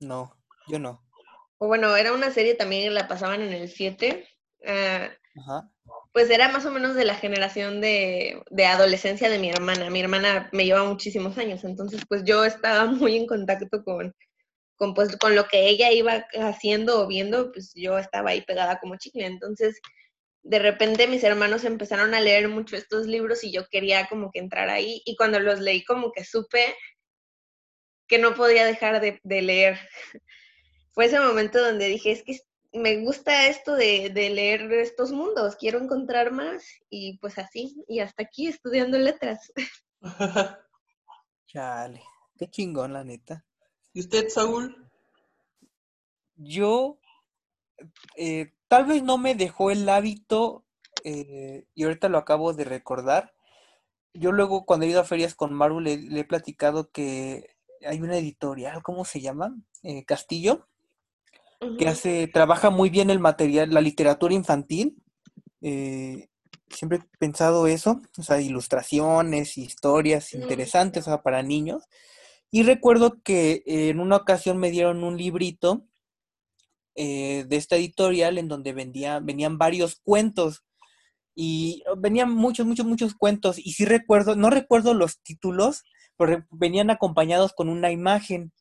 No, 0.00 0.36
yo 0.68 0.78
no. 0.78 1.02
O 1.58 1.66
bueno, 1.66 1.96
era 1.96 2.12
una 2.12 2.30
serie 2.30 2.54
también 2.54 2.84
que 2.84 2.90
la 2.90 3.08
pasaban 3.08 3.40
en 3.40 3.52
el 3.52 3.70
7. 3.70 4.28
ah, 4.66 5.08
Ajá. 5.36 5.70
Pues 6.12 6.30
era 6.30 6.48
más 6.48 6.66
o 6.66 6.70
menos 6.72 6.94
de 6.94 7.04
la 7.04 7.14
generación 7.14 7.80
de, 7.80 8.42
de 8.50 8.66
adolescencia 8.66 9.30
de 9.30 9.38
mi 9.38 9.50
hermana. 9.50 9.90
Mi 9.90 10.00
hermana 10.00 10.48
me 10.52 10.64
lleva 10.64 10.84
muchísimos 10.84 11.38
años, 11.38 11.64
entonces 11.64 12.02
pues 12.08 12.24
yo 12.24 12.44
estaba 12.44 12.86
muy 12.86 13.16
en 13.16 13.26
contacto 13.26 13.82
con, 13.84 14.14
con, 14.76 14.94
pues, 14.94 15.16
con 15.18 15.34
lo 15.36 15.46
que 15.46 15.68
ella 15.68 15.92
iba 15.92 16.26
haciendo 16.40 17.02
o 17.02 17.06
viendo, 17.06 17.52
pues 17.52 17.72
yo 17.74 17.98
estaba 17.98 18.30
ahí 18.30 18.42
pegada 18.42 18.80
como 18.80 18.96
chicle. 18.96 19.26
Entonces, 19.26 19.80
de 20.42 20.58
repente 20.58 21.06
mis 21.06 21.22
hermanos 21.24 21.64
empezaron 21.64 22.14
a 22.14 22.20
leer 22.20 22.48
mucho 22.48 22.76
estos 22.76 23.06
libros 23.06 23.44
y 23.44 23.52
yo 23.52 23.66
quería 23.68 24.08
como 24.08 24.30
que 24.32 24.40
entrar 24.40 24.70
ahí 24.70 25.02
y 25.04 25.16
cuando 25.16 25.38
los 25.38 25.60
leí 25.60 25.84
como 25.84 26.12
que 26.12 26.24
supe 26.24 26.74
que 28.08 28.18
no 28.18 28.34
podía 28.34 28.66
dejar 28.66 29.00
de, 29.00 29.20
de 29.22 29.42
leer. 29.42 29.78
Fue 30.92 31.04
ese 31.06 31.20
momento 31.20 31.62
donde 31.62 31.86
dije, 31.86 32.10
es 32.10 32.24
que 32.24 32.40
me 32.72 32.98
gusta 33.02 33.48
esto 33.48 33.74
de, 33.74 34.10
de 34.10 34.30
leer 34.30 34.72
estos 34.72 35.12
mundos, 35.12 35.56
quiero 35.56 35.78
encontrar 35.78 36.32
más 36.32 36.64
y 36.88 37.18
pues 37.18 37.38
así, 37.38 37.84
y 37.88 38.00
hasta 38.00 38.22
aquí 38.22 38.46
estudiando 38.46 38.98
letras. 38.98 39.52
Chale. 41.46 42.02
Qué 42.40 42.48
chingón, 42.48 42.94
la 42.94 43.04
neta. 43.04 43.44
¿Y 43.92 44.00
usted, 44.00 44.30
Saúl? 44.30 44.90
Yo, 46.36 46.98
eh, 48.16 48.54
tal 48.66 48.86
vez 48.86 49.02
no 49.02 49.18
me 49.18 49.34
dejó 49.34 49.70
el 49.70 49.86
hábito, 49.88 50.64
eh, 51.04 51.66
y 51.74 51.84
ahorita 51.84 52.08
lo 52.08 52.16
acabo 52.16 52.54
de 52.54 52.64
recordar. 52.64 53.34
Yo 54.14 54.32
luego, 54.32 54.64
cuando 54.64 54.86
he 54.86 54.88
ido 54.88 55.00
a 55.00 55.04
ferias 55.04 55.34
con 55.34 55.52
Maru, 55.52 55.80
le, 55.80 55.98
le 55.98 56.20
he 56.20 56.24
platicado 56.24 56.90
que 56.90 57.56
hay 57.84 58.00
una 58.00 58.16
editorial, 58.16 58.82
¿cómo 58.82 59.04
se 59.04 59.20
llama? 59.20 59.54
Eh, 59.82 60.06
Castillo, 60.06 60.69
que 61.76 61.88
hace, 61.88 62.28
trabaja 62.28 62.70
muy 62.70 62.90
bien 62.90 63.10
el 63.10 63.20
material, 63.20 63.70
la 63.72 63.80
literatura 63.80 64.34
infantil. 64.34 64.96
eh, 65.62 66.28
siempre 66.70 66.98
he 67.00 67.18
pensado 67.18 67.66
eso, 67.68 68.00
o 68.18 68.22
sea, 68.22 68.40
ilustraciones, 68.40 69.58
historias 69.58 70.34
interesantes, 70.34 71.04
o 71.08 71.10
sea, 71.10 71.22
para 71.22 71.42
niños. 71.42 71.84
Y 72.50 72.62
recuerdo 72.64 73.22
que 73.24 73.62
en 73.66 74.00
una 74.00 74.16
ocasión 74.16 74.58
me 74.58 74.70
dieron 74.70 75.04
un 75.04 75.16
librito 75.18 75.86
eh, 76.96 77.44
de 77.48 77.56
esta 77.56 77.76
editorial 77.76 78.38
en 78.38 78.48
donde 78.48 78.72
vendía, 78.72 79.20
venían 79.20 79.58
varios 79.58 80.00
cuentos 80.02 80.64
y 81.34 81.82
venían 81.98 82.32
muchos, 82.32 82.66
muchos, 82.66 82.86
muchos 82.86 83.14
cuentos. 83.14 83.58
Y 83.58 83.72
sí 83.74 83.84
recuerdo, 83.84 84.36
no 84.36 84.50
recuerdo 84.50 84.94
los 84.94 85.20
títulos, 85.22 85.84
pero 86.18 86.44
venían 86.50 86.90
acompañados 86.90 87.52
con 87.54 87.68
una 87.68 87.92
imagen 87.92 88.52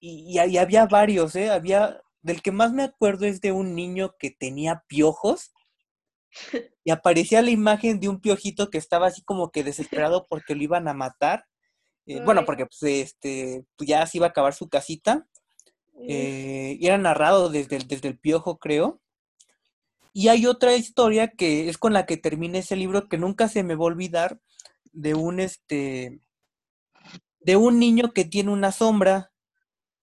y, 0.00 0.38
y- 0.38 0.40
y 0.50 0.58
había 0.58 0.86
varios, 0.86 1.36
¿eh? 1.36 1.50
Había, 1.50 2.00
del 2.26 2.42
que 2.42 2.50
más 2.50 2.72
me 2.72 2.82
acuerdo 2.82 3.24
es 3.24 3.40
de 3.40 3.52
un 3.52 3.74
niño 3.76 4.16
que 4.18 4.32
tenía 4.32 4.82
piojos 4.88 5.52
y 6.84 6.90
aparecía 6.90 7.40
la 7.40 7.50
imagen 7.50 8.00
de 8.00 8.08
un 8.08 8.20
piojito 8.20 8.68
que 8.68 8.78
estaba 8.78 9.06
así 9.06 9.22
como 9.22 9.52
que 9.52 9.62
desesperado 9.62 10.26
porque 10.28 10.56
lo 10.56 10.62
iban 10.62 10.88
a 10.88 10.92
matar. 10.92 11.46
Eh, 12.04 12.20
bueno, 12.24 12.44
porque 12.44 12.66
pues, 12.66 12.82
este, 12.82 13.64
pues, 13.76 13.88
ya 13.88 14.04
se 14.06 14.18
iba 14.18 14.26
a 14.26 14.30
acabar 14.30 14.54
su 14.54 14.68
casita. 14.68 15.26
Eh, 16.08 16.76
y 16.78 16.86
era 16.86 16.98
narrado 16.98 17.48
desde 17.48 17.76
el, 17.76 17.86
desde 17.86 18.08
el 18.08 18.18
piojo, 18.18 18.58
creo. 18.58 19.00
Y 20.12 20.28
hay 20.28 20.46
otra 20.46 20.74
historia 20.74 21.28
que 21.28 21.68
es 21.68 21.78
con 21.78 21.92
la 21.92 22.06
que 22.06 22.16
termina 22.16 22.58
ese 22.58 22.74
libro 22.74 23.08
que 23.08 23.18
nunca 23.18 23.48
se 23.48 23.62
me 23.62 23.76
va 23.76 23.84
a 23.84 23.86
olvidar, 23.86 24.40
de 24.92 25.14
un 25.14 25.40
este, 25.40 26.20
de 27.40 27.56
un 27.56 27.78
niño 27.78 28.12
que 28.12 28.24
tiene 28.24 28.50
una 28.50 28.72
sombra, 28.72 29.30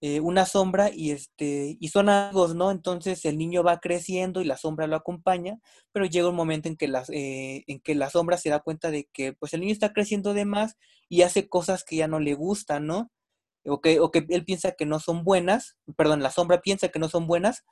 eh, 0.06 0.20
una 0.20 0.46
sombra 0.46 0.90
y 0.94 1.12
este, 1.12 1.78
y 1.80 1.88
son 1.88 2.10
amigos, 2.10 2.56
¿no? 2.56 2.72
Entonces 2.72 3.24
el 3.24 3.38
niño 3.38 3.64
va 3.64 3.80
creciendo 3.80 4.42
y 4.42 4.44
la 4.44 4.58
sombra 4.58 4.86
lo 4.86 4.98
acompaña, 4.98 5.60
pero 5.94 6.06
llega 6.06 6.28
un 6.28 6.36
momento 6.36 6.68
en 6.68 6.76
que 6.76 6.90
la, 6.90 7.06
eh, 7.14 7.64
en 7.68 7.80
que 7.80 7.96
la 7.96 8.10
sombra 8.10 8.36
se 8.36 8.50
da 8.50 8.60
cuenta 8.60 8.92
de 8.92 9.08
que 9.14 9.32
pues 9.32 9.54
el 9.54 9.62
niño 9.62 9.72
está 9.72 9.94
creciendo 9.94 10.34
de 10.34 10.44
más 10.44 10.76
y 11.08 11.22
hace 11.22 11.48
cosas 11.48 11.86
que 11.86 11.96
ya 11.96 12.10
no 12.10 12.20
le 12.20 12.34
gustan, 12.34 12.86
¿no? 12.86 13.12
O 13.64 13.80
que, 13.80 14.02
o 14.02 14.12
que 14.12 14.26
él 14.28 14.44
piensa 14.44 14.74
que 14.74 14.86
no 14.86 15.00
son 15.00 15.24
buenas, 15.24 15.78
perdón, 15.96 16.22
la 16.22 16.32
sombra 16.32 16.60
piensa 16.60 16.90
que 16.90 17.00
no 17.00 17.08
son 17.08 17.26
buenas 17.26 17.64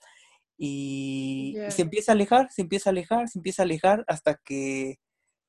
y, 0.58 1.58
se 1.68 1.82
empieza 1.82 2.14
a 2.14 2.16
alejar, 2.16 2.50
se 2.50 2.62
empieza 2.62 2.90
a 2.90 2.92
alejar, 2.92 3.28
se 3.28 3.40
empieza 3.40 3.64
a 3.64 3.66
alejar 3.66 4.06
hasta 4.08 4.36
que 4.46 5.00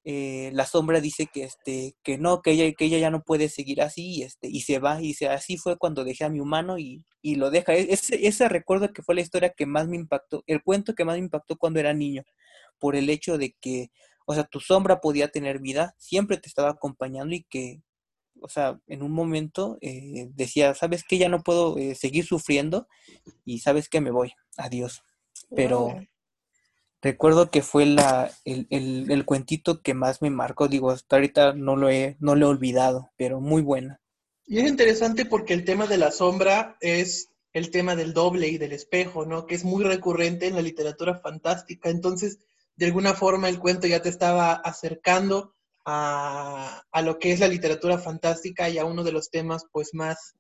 eh, 0.05 0.51
la 0.53 0.67
sombra 0.67 1.01
dice 1.01 1.27
que 1.33 1.45
este 1.45 1.95
que 2.03 2.19
no, 2.19 2.43
que 2.43 2.53
ella, 2.53 2.73
que 2.77 2.87
ella 2.87 2.99
ya 2.99 3.11
no 3.11 3.23
puede 3.23 3.49
seguir 3.49 3.83
así 3.83 4.17
y 4.17 4.23
este 4.23 4.49
y 4.49 4.63
se 4.63 4.79
va 4.81 5.01
y 5.03 5.09
dice 5.09 5.29
así 5.29 5.57
fue 5.59 5.79
cuando 5.79 6.05
dejé 6.05 6.25
a 6.25 6.29
mi 6.31 6.41
humano 6.41 6.79
y, 6.79 7.05
y 7.23 7.37
lo 7.37 7.51
deja. 7.51 7.75
E- 7.75 7.93
Ese, 7.93 8.27
ese 8.27 8.49
recuerdo 8.49 8.93
que 8.93 9.03
fue 9.03 9.15
la 9.15 9.21
historia 9.23 9.51
que 9.57 9.67
más 9.67 9.89
me 9.89 9.97
impactó, 9.97 10.43
el 10.47 10.63
cuento 10.63 10.95
que 10.95 11.05
más 11.05 11.15
me 11.17 11.25
impactó 11.25 11.57
cuando 11.57 11.81
era 11.81 11.95
niño, 11.95 12.23
por 12.79 12.97
el 12.97 13.11
hecho 13.11 13.39
de 13.39 13.55
que, 13.61 13.91
o 14.27 14.35
sea, 14.35 14.45
tu 14.45 14.61
sombra 14.61 15.01
podía 15.01 15.29
tener 15.29 15.61
vida, 15.61 15.95
siempre 15.99 16.37
te 16.39 16.49
estaba 16.49 16.71
acompañando 16.71 17.35
y 17.35 17.45
que, 17.45 17.83
o 18.43 18.49
sea, 18.49 18.81
en 18.89 19.03
un 19.03 19.13
momento 19.13 19.79
eh, 19.83 20.29
decía, 20.35 20.75
sabes 20.75 21.05
que 21.05 21.19
ya 21.19 21.29
no 21.29 21.43
puedo 21.43 21.79
eh, 21.79 21.95
seguir 21.95 22.27
sufriendo 22.27 22.89
y 23.45 23.61
sabes 23.61 23.89
que 23.89 24.01
me 24.01 24.11
voy, 24.11 24.33
adiós. 24.57 25.03
Pero. 25.55 26.05
Recuerdo 27.03 27.51
que 27.51 27.63
fue 27.63 27.85
la, 27.85 28.31
el, 28.45 28.67
el, 28.71 29.25
cuentito 29.25 29.83
que 29.83 29.93
más 29.93 30.23
me 30.23 30.31
marcó, 30.31 30.69
digo, 30.69 30.91
hasta 30.91 31.17
ahorita 31.17 31.53
no 31.53 31.77
lo 31.77 31.91
he, 31.91 32.17
no 32.21 32.37
lo 32.37 32.47
he 32.47 32.51
olvidado, 32.51 33.11
pero 33.17 33.41
muy 33.41 33.61
buena. 33.61 34.01
Y 34.47 34.61
es 34.61 34.69
interesante 34.69 35.27
porque 35.27 35.53
el 35.53 35.65
tema 35.65 35.87
de 35.87 35.99
la 35.99 36.13
sombra 36.13 36.77
es 36.81 37.31
el 37.53 37.71
tema 37.71 37.97
del 37.97 38.15
doble 38.15 38.49
y 38.49 38.57
del 38.57 38.73
espejo, 38.73 39.27
¿no? 39.27 39.47
Que 39.47 39.57
es 39.57 39.65
muy 39.65 39.85
recurrente 39.85 40.47
en 40.47 40.55
la 40.55 40.63
literatura 40.63 41.19
fantástica. 41.19 41.91
Entonces, 41.91 42.39
de 42.77 42.87
alguna 42.87 43.15
forma, 43.15 43.49
el 43.49 43.59
cuento 43.59 43.87
ya 43.87 44.01
te 44.01 44.09
estaba 44.09 44.53
acercando 44.53 45.55
a, 45.85 46.85
a 46.91 47.03
lo 47.03 47.19
que 47.19 47.33
es 47.33 47.41
la 47.41 47.49
literatura 47.49 47.99
fantástica 47.99 48.69
y 48.71 48.79
a 48.79 48.85
uno 48.85 49.03
de 49.03 49.13
los 49.13 49.29
temas, 49.29 49.67
pues, 49.73 49.91
más 49.93 50.35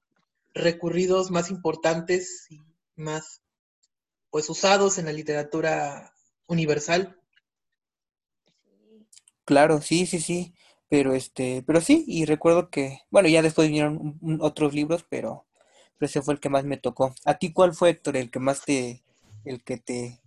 recurridos, 0.54 1.30
más 1.30 1.50
importantes 1.50 2.46
y 2.50 2.60
más, 2.94 3.42
pues, 4.30 4.48
usados 4.48 4.98
en 4.98 5.06
la 5.06 5.12
literatura 5.12 6.12
universal. 6.46 7.18
Claro, 9.44 9.80
sí, 9.80 10.06
sí, 10.06 10.20
sí, 10.20 10.54
pero 10.88 11.14
este, 11.14 11.62
pero 11.66 11.80
sí, 11.80 12.04
y 12.06 12.24
recuerdo 12.24 12.70
que, 12.70 13.00
bueno, 13.10 13.28
ya 13.28 13.42
después 13.42 13.68
vinieron 13.68 14.18
otros 14.40 14.74
libros, 14.74 15.04
pero, 15.08 15.46
pero 15.98 16.06
ese 16.06 16.22
fue 16.22 16.34
el 16.34 16.40
que 16.40 16.48
más 16.48 16.64
me 16.64 16.76
tocó. 16.76 17.14
¿A 17.24 17.38
ti 17.38 17.52
cuál 17.52 17.74
fue, 17.74 17.90
Héctor, 17.90 18.16
el 18.16 18.30
que 18.30 18.38
más 18.38 18.62
te, 18.64 19.02
el 19.44 19.62
que 19.64 19.78
te 19.78 20.20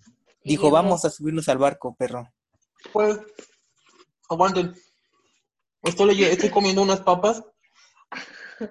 dijo, 0.44 0.72
vamos 0.72 1.06
a 1.06 1.10
subirnos 1.10 1.48
al 1.50 1.58
barco, 1.58 1.96
perro? 1.96 2.32
Pues, 2.92 3.20
aguanten. 4.30 4.74
Estoy, 5.84 6.24
estoy 6.24 6.50
comiendo 6.50 6.82
unas 6.82 7.02
papas 7.02 7.44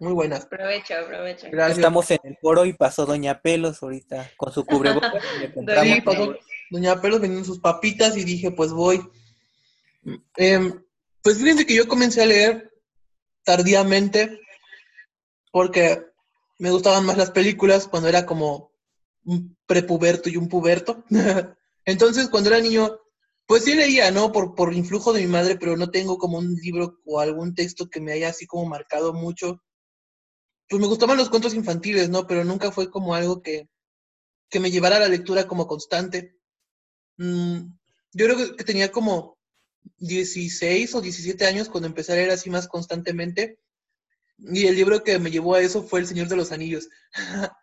Muy 0.01 0.13
buenas. 0.13 0.45
Aprovecho, 0.45 0.95
aprovecho. 0.95 1.47
Gracias. 1.51 1.79
Estamos 1.79 2.11
en 2.11 2.19
el 2.25 2.37
foro 2.39 2.65
y 2.65 2.73
pasó 2.73 3.07
Doña 3.07 3.41
Pelos 3.41 3.83
ahorita 3.83 4.31
con 4.37 4.53
su 4.53 4.65
cubrebocas. 4.65 5.23
y 5.37 5.41
le 5.41 5.53
compramos. 5.55 6.37
Doña 6.75 7.01
Pelos 7.01 7.21
vendiendo 7.21 7.47
sus 7.47 7.61
papitas 7.61 8.17
y 8.17 8.25
dije, 8.25 8.51
pues 8.51 8.73
voy. 8.73 9.09
Em, 10.37 10.83
pues 11.23 11.39
fíjense 11.39 11.65
que 11.67 11.77
yo 11.77 11.87
comencé 11.87 12.21
a 12.21 12.27
leer 12.27 12.75
tardíamente 13.45 14.41
porque 15.53 16.05
me 16.59 16.73
gustaban 16.73 17.07
más 17.07 17.17
las 17.17 17.31
películas 17.31 17.87
cuando 17.87 18.09
era 18.09 18.27
como 18.27 18.73
un 19.25 19.57
prepuberto 19.67 20.29
y 20.29 20.37
un 20.37 20.49
puberto. 20.49 21.05
Entonces, 21.85 22.29
cuando 22.29 22.51
era 22.51 22.59
niño, 22.59 22.99
pues 23.47 23.63
sí 23.63 23.75
leía, 23.75 24.11
¿no? 24.11 24.33
Por, 24.33 24.57
por 24.57 24.75
influjo 24.75 25.13
de 25.13 25.21
mi 25.21 25.29
madre, 25.29 25.57
pero 25.57 25.77
no 25.77 25.93
tengo 25.93 26.19
como 26.19 26.39
un 26.39 26.57
libro 26.57 26.99
o 27.05 27.21
algún 27.21 27.55
texto 27.55 27.89
que 27.89 28.01
me 28.01 28.11
haya 28.11 28.31
así 28.31 28.49
como 28.49 28.67
marcado 28.67 29.13
mucho. 29.13 29.63
Pues 30.69 30.81
me 30.81 30.89
gustaban 30.89 31.19
los 31.19 31.31
cuentos 31.31 31.55
infantiles, 31.55 32.09
¿no? 32.09 32.27
Pero 32.27 32.43
nunca 32.43 32.73
fue 32.73 32.91
como 32.91 33.15
algo 33.15 33.43
que, 33.43 33.69
que 34.51 34.59
me 34.59 34.73
llevara 34.73 34.97
a 34.97 35.01
la 35.01 35.09
lectura 35.09 35.47
como 35.47 35.69
constante. 35.69 36.35
Mm, 37.17 37.73
yo 38.13 38.27
creo 38.27 38.57
que, 38.57 38.65
tenía 38.65 38.91
como 38.91 39.39
16 39.99 40.95
o 40.95 41.01
17 41.01 41.47
años 41.47 41.69
cuando 41.69 41.89
empecé 41.89 42.13
a 42.13 42.17
leer 42.17 42.31
así 42.31 42.51
más 42.51 42.69
constantemente. 42.69 43.59
Y 44.39 44.67
el 44.67 44.77
libro 44.77 45.03
que 45.05 45.19
me 45.19 45.31
llevó 45.31 45.55
a 45.55 45.61
eso 45.61 45.83
fue 45.83 46.01
El 46.01 46.07
Señor 46.07 46.29
de 46.29 46.37
los 46.37 46.53
Anillos. 46.53 46.89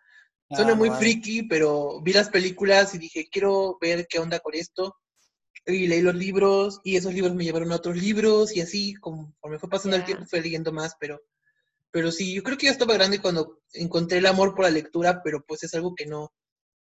Suena 0.50 0.72
Ah, 0.72 0.76
muy 0.76 0.90
vale. 0.90 1.00
friki, 1.00 1.44
pero 1.44 2.00
vi 2.02 2.12
las 2.12 2.28
películas 2.28 2.94
y 2.94 2.98
dije, 2.98 3.28
quiero 3.30 3.78
ver 3.80 4.06
qué 4.06 4.18
onda 4.18 4.38
con 4.40 4.54
esto. 4.54 4.96
Y 5.64 5.86
leí 5.86 6.02
los 6.02 6.14
libros 6.14 6.80
y 6.84 6.96
esos 6.96 7.14
libros 7.14 7.34
me 7.34 7.44
llevaron 7.44 7.72
a 7.72 7.76
otros 7.76 7.96
libros 7.96 8.54
y 8.54 8.60
así, 8.60 8.94
conforme 8.94 9.58
fue 9.58 9.70
pasando 9.70 9.96
el 9.96 10.04
tiempo, 10.04 10.26
fui 10.26 10.40
leyendo 10.40 10.72
más, 10.72 10.96
pero, 10.98 11.22
pero 11.90 12.10
sí, 12.10 12.34
yo 12.34 12.42
creo 12.42 12.58
que 12.58 12.66
ya 12.66 12.72
estaba 12.72 12.94
grande 12.94 13.20
cuando 13.20 13.60
encontré 13.72 14.18
el 14.18 14.26
amor 14.26 14.54
por 14.54 14.64
la 14.64 14.70
lectura, 14.70 15.22
pero 15.22 15.44
pues 15.46 15.62
es 15.62 15.72
algo 15.74 15.94
que 15.94 16.06
no, 16.06 16.32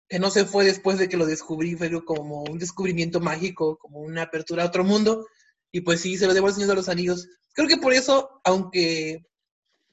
que 0.09 0.19
no 0.19 0.29
se 0.29 0.45
fue 0.45 0.65
después 0.65 0.97
de 0.97 1.09
que 1.09 1.17
lo 1.17 1.25
descubrí, 1.25 1.75
fue 1.75 1.89
como 2.03 2.43
un 2.43 2.59
descubrimiento 2.59 3.19
mágico, 3.19 3.77
como 3.77 3.99
una 3.99 4.23
apertura 4.23 4.63
a 4.63 4.67
otro 4.67 4.83
mundo. 4.83 5.25
Y 5.71 5.81
pues 5.81 6.01
sí, 6.01 6.17
se 6.17 6.27
lo 6.27 6.33
debo 6.33 6.47
al 6.47 6.53
Señor 6.53 6.69
de 6.69 6.75
los 6.75 6.89
Anillos. 6.89 7.27
Creo 7.53 7.67
que 7.67 7.77
por 7.77 7.93
eso, 7.93 8.41
aunque 8.43 9.25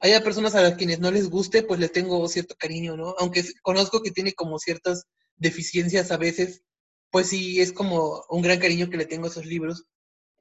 haya 0.01 0.23
personas 0.23 0.55
a 0.55 0.62
las 0.62 0.75
quienes 0.75 1.01
no 1.01 1.11
les 1.11 1.29
guste, 1.29 1.62
pues 1.62 1.79
le 1.81 1.88
tengo 1.88 2.27
cierto 2.29 2.55
cariño, 2.59 2.96
¿no? 2.96 3.14
Aunque 3.18 3.44
conozco 3.62 4.03
que 4.03 4.11
tiene 4.11 4.33
como 4.33 4.59
ciertas 4.59 5.05
deficiencias 5.37 6.11
a 6.11 6.16
veces, 6.16 6.62
pues 7.11 7.29
sí, 7.29 7.61
es 7.61 7.73
como 7.73 8.25
un 8.29 8.42
gran 8.42 8.59
cariño 8.59 8.90
que 8.90 8.96
le 8.96 9.07
tengo 9.07 9.27
a 9.27 9.31
esos 9.31 9.46
libros. 9.46 9.85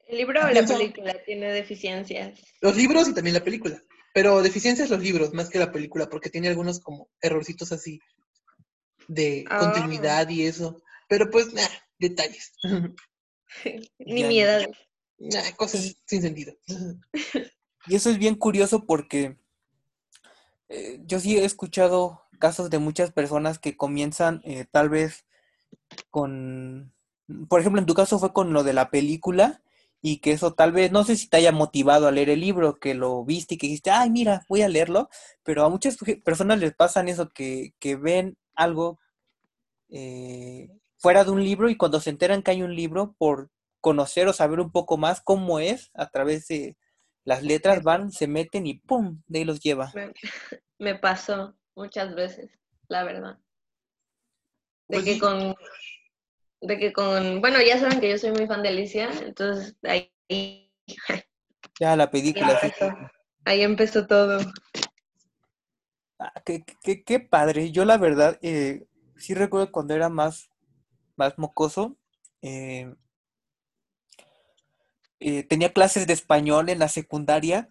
¿El 0.07 0.17
libro 0.17 0.41
o 0.43 0.49
la 0.49 0.65
película 0.65 1.15
tiene 1.23 1.51
deficiencias? 1.51 2.39
Los 2.61 2.75
libros 2.75 3.07
y 3.07 3.13
también 3.13 3.35
la 3.35 3.43
película. 3.43 3.83
Pero 4.13 4.41
deficiencias 4.41 4.89
los 4.89 5.01
libros, 5.01 5.33
más 5.33 5.49
que 5.49 5.59
la 5.59 5.71
película, 5.71 6.09
porque 6.09 6.29
tiene 6.29 6.47
algunos 6.47 6.79
como 6.79 7.09
errorcitos 7.21 7.71
así 7.71 7.99
de 9.09 9.43
Ah. 9.49 9.59
continuidad 9.59 10.29
y 10.29 10.45
eso. 10.45 10.81
Pero 11.09 11.29
pues, 11.29 11.53
nah, 11.53 11.67
detalles. 11.99 12.53
Ni 13.99 14.21
Ya, 14.21 14.27
miedo. 14.27 14.67
Nah, 15.17 15.51
cosas 15.57 15.97
sin 16.05 16.21
sentido. 16.21 16.53
Y 17.87 17.95
eso 17.95 18.09
es 18.09 18.19
bien 18.19 18.35
curioso 18.35 18.85
porque 18.85 19.37
eh, 20.67 20.99
yo 21.05 21.19
sí 21.19 21.37
he 21.37 21.45
escuchado 21.45 22.21
casos 22.37 22.69
de 22.69 22.77
muchas 22.77 23.11
personas 23.11 23.57
que 23.57 23.75
comienzan 23.77 24.41
eh, 24.43 24.65
tal 24.69 24.89
vez 24.89 25.25
con, 26.11 26.93
por 27.47 27.59
ejemplo, 27.61 27.79
en 27.79 27.87
tu 27.87 27.93
caso 27.95 28.19
fue 28.19 28.33
con 28.33 28.53
lo 28.53 28.63
de 28.63 28.73
la 28.73 28.91
película 28.91 29.63
y 30.01 30.17
que 30.19 30.31
eso 30.31 30.53
tal 30.53 30.71
vez, 30.71 30.91
no 30.91 31.03
sé 31.03 31.15
si 31.15 31.29
te 31.29 31.37
haya 31.37 31.51
motivado 31.51 32.07
a 32.07 32.11
leer 32.11 32.29
el 32.29 32.41
libro, 32.41 32.79
que 32.79 32.93
lo 32.93 33.25
viste 33.25 33.55
y 33.55 33.57
que 33.57 33.67
dijiste, 33.67 33.91
ay, 33.91 34.09
mira, 34.11 34.45
voy 34.47 34.61
a 34.61 34.69
leerlo, 34.69 35.09
pero 35.43 35.65
a 35.65 35.69
muchas 35.69 35.97
personas 36.23 36.59
les 36.59 36.73
pasan 36.75 37.09
eso, 37.09 37.29
que, 37.29 37.73
que 37.79 37.95
ven 37.95 38.37
algo 38.59 38.99
eh, 39.89 40.69
fuera 40.97 41.23
de 41.23 41.31
un 41.31 41.43
libro 41.43 41.69
y 41.69 41.77
cuando 41.77 41.99
se 41.99 42.09
enteran 42.09 42.43
que 42.43 42.51
hay 42.51 42.61
un 42.61 42.75
libro, 42.75 43.15
por 43.17 43.49
conocer 43.81 44.27
o 44.27 44.33
saber 44.33 44.59
un 44.59 44.71
poco 44.71 44.97
más 44.97 45.21
cómo 45.21 45.59
es, 45.59 45.89
a 45.93 46.09
través 46.09 46.47
de 46.47 46.77
las 47.23 47.43
letras 47.43 47.83
van, 47.83 48.11
se 48.11 48.27
meten 48.27 48.67
y 48.67 48.75
¡pum! 48.75 49.21
De 49.27 49.39
ahí 49.39 49.45
los 49.45 49.59
lleva. 49.61 49.91
Me, 49.95 50.13
me 50.79 50.95
pasó 50.95 51.55
muchas 51.75 52.13
veces, 52.15 52.51
la 52.87 53.03
verdad. 53.03 53.37
De 54.87 54.97
Pues 54.97 55.05
que 55.05 55.13
sí. 55.13 55.19
con, 55.19 55.55
de 56.61 56.77
que 56.77 56.91
con, 56.93 57.41
bueno, 57.41 57.59
ya 57.61 57.79
saben 57.79 57.99
que 58.01 58.09
yo 58.09 58.17
soy 58.17 58.31
muy 58.31 58.47
fan 58.47 58.63
de 58.63 58.69
Alicia, 58.69 59.09
entonces 59.23 59.75
ahí, 59.83 60.11
ahí 60.29 60.73
Ya 61.79 61.95
la 61.95 62.11
película. 62.11 62.59
sí. 62.59 62.67
empezó, 62.67 62.97
ahí 63.45 63.61
empezó 63.61 64.07
todo. 64.07 64.39
Ah, 66.19 66.33
qué, 66.45 66.63
qué- 66.83 67.03
qué 67.03 67.19
padre. 67.19 67.71
Yo 67.71 67.85
la 67.85 67.97
verdad, 67.97 68.37
eh, 68.41 68.87
sí 69.17 69.33
recuerdo 69.33 69.71
cuando 69.71 69.93
era 69.95 70.09
más, 70.09 70.49
más 71.17 71.37
mocoso, 71.39 71.97
eh, 72.41 72.93
eh, 75.19 75.43
tenía 75.43 75.73
clases 75.73 76.07
de 76.07 76.13
español 76.13 76.69
en 76.69 76.79
la 76.79 76.87
secundaria 76.87 77.69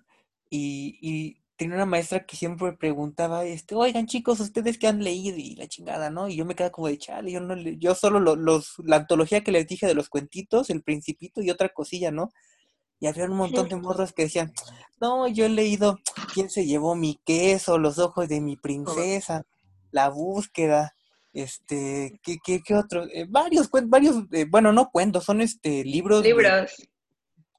y, 0.50 0.98
y 1.00 1.42
tenía 1.56 1.76
una 1.76 1.86
maestra 1.86 2.24
que 2.26 2.36
siempre 2.36 2.72
preguntaba, 2.72 3.44
este, 3.44 3.74
oigan 3.74 4.06
chicos, 4.06 4.40
¿ustedes 4.40 4.78
qué 4.78 4.86
han 4.88 5.02
leído? 5.02 5.36
Y 5.38 5.56
la 5.56 5.66
chingada, 5.68 6.10
¿no? 6.10 6.28
Y 6.28 6.36
yo 6.36 6.44
me 6.44 6.54
quedaba 6.54 6.72
como 6.72 6.88
de 6.88 6.98
chale, 6.98 7.32
yo 7.32 7.40
no 7.40 7.56
yo 7.56 7.94
solo 7.94 8.20
lo- 8.20 8.36
los, 8.36 8.74
la 8.84 8.96
antología 8.96 9.42
que 9.44 9.52
les 9.52 9.66
dije 9.66 9.86
de 9.86 9.94
los 9.94 10.08
cuentitos, 10.08 10.70
El 10.70 10.82
Principito 10.82 11.42
y 11.42 11.50
otra 11.50 11.70
cosilla, 11.70 12.10
¿no? 12.10 12.30
Y 13.00 13.06
había 13.06 13.24
un 13.26 13.36
montón 13.36 13.68
de 13.68 13.76
morros 13.76 14.12
que 14.12 14.22
decían, 14.24 14.52
no, 15.00 15.28
yo 15.28 15.46
he 15.46 15.48
leído 15.48 15.98
¿Quién 16.34 16.50
se 16.50 16.66
llevó 16.66 16.94
mi 16.94 17.18
queso? 17.24 17.78
Los 17.78 17.98
ojos 17.98 18.28
de 18.28 18.40
mi 18.40 18.56
princesa, 18.56 19.44
La 19.90 20.08
búsqueda, 20.10 20.94
este, 21.32 22.18
¿qué, 22.22 22.36
qué, 22.44 22.60
qué 22.64 22.74
otro? 22.74 23.04
Eh, 23.04 23.26
varios, 23.28 23.70
varios, 23.86 24.24
eh, 24.32 24.44
bueno, 24.48 24.72
no 24.72 24.90
cuentos, 24.90 25.24
son 25.24 25.40
este 25.40 25.84
libros 25.84 26.22
de- 26.22 26.28
Libros. 26.30 26.72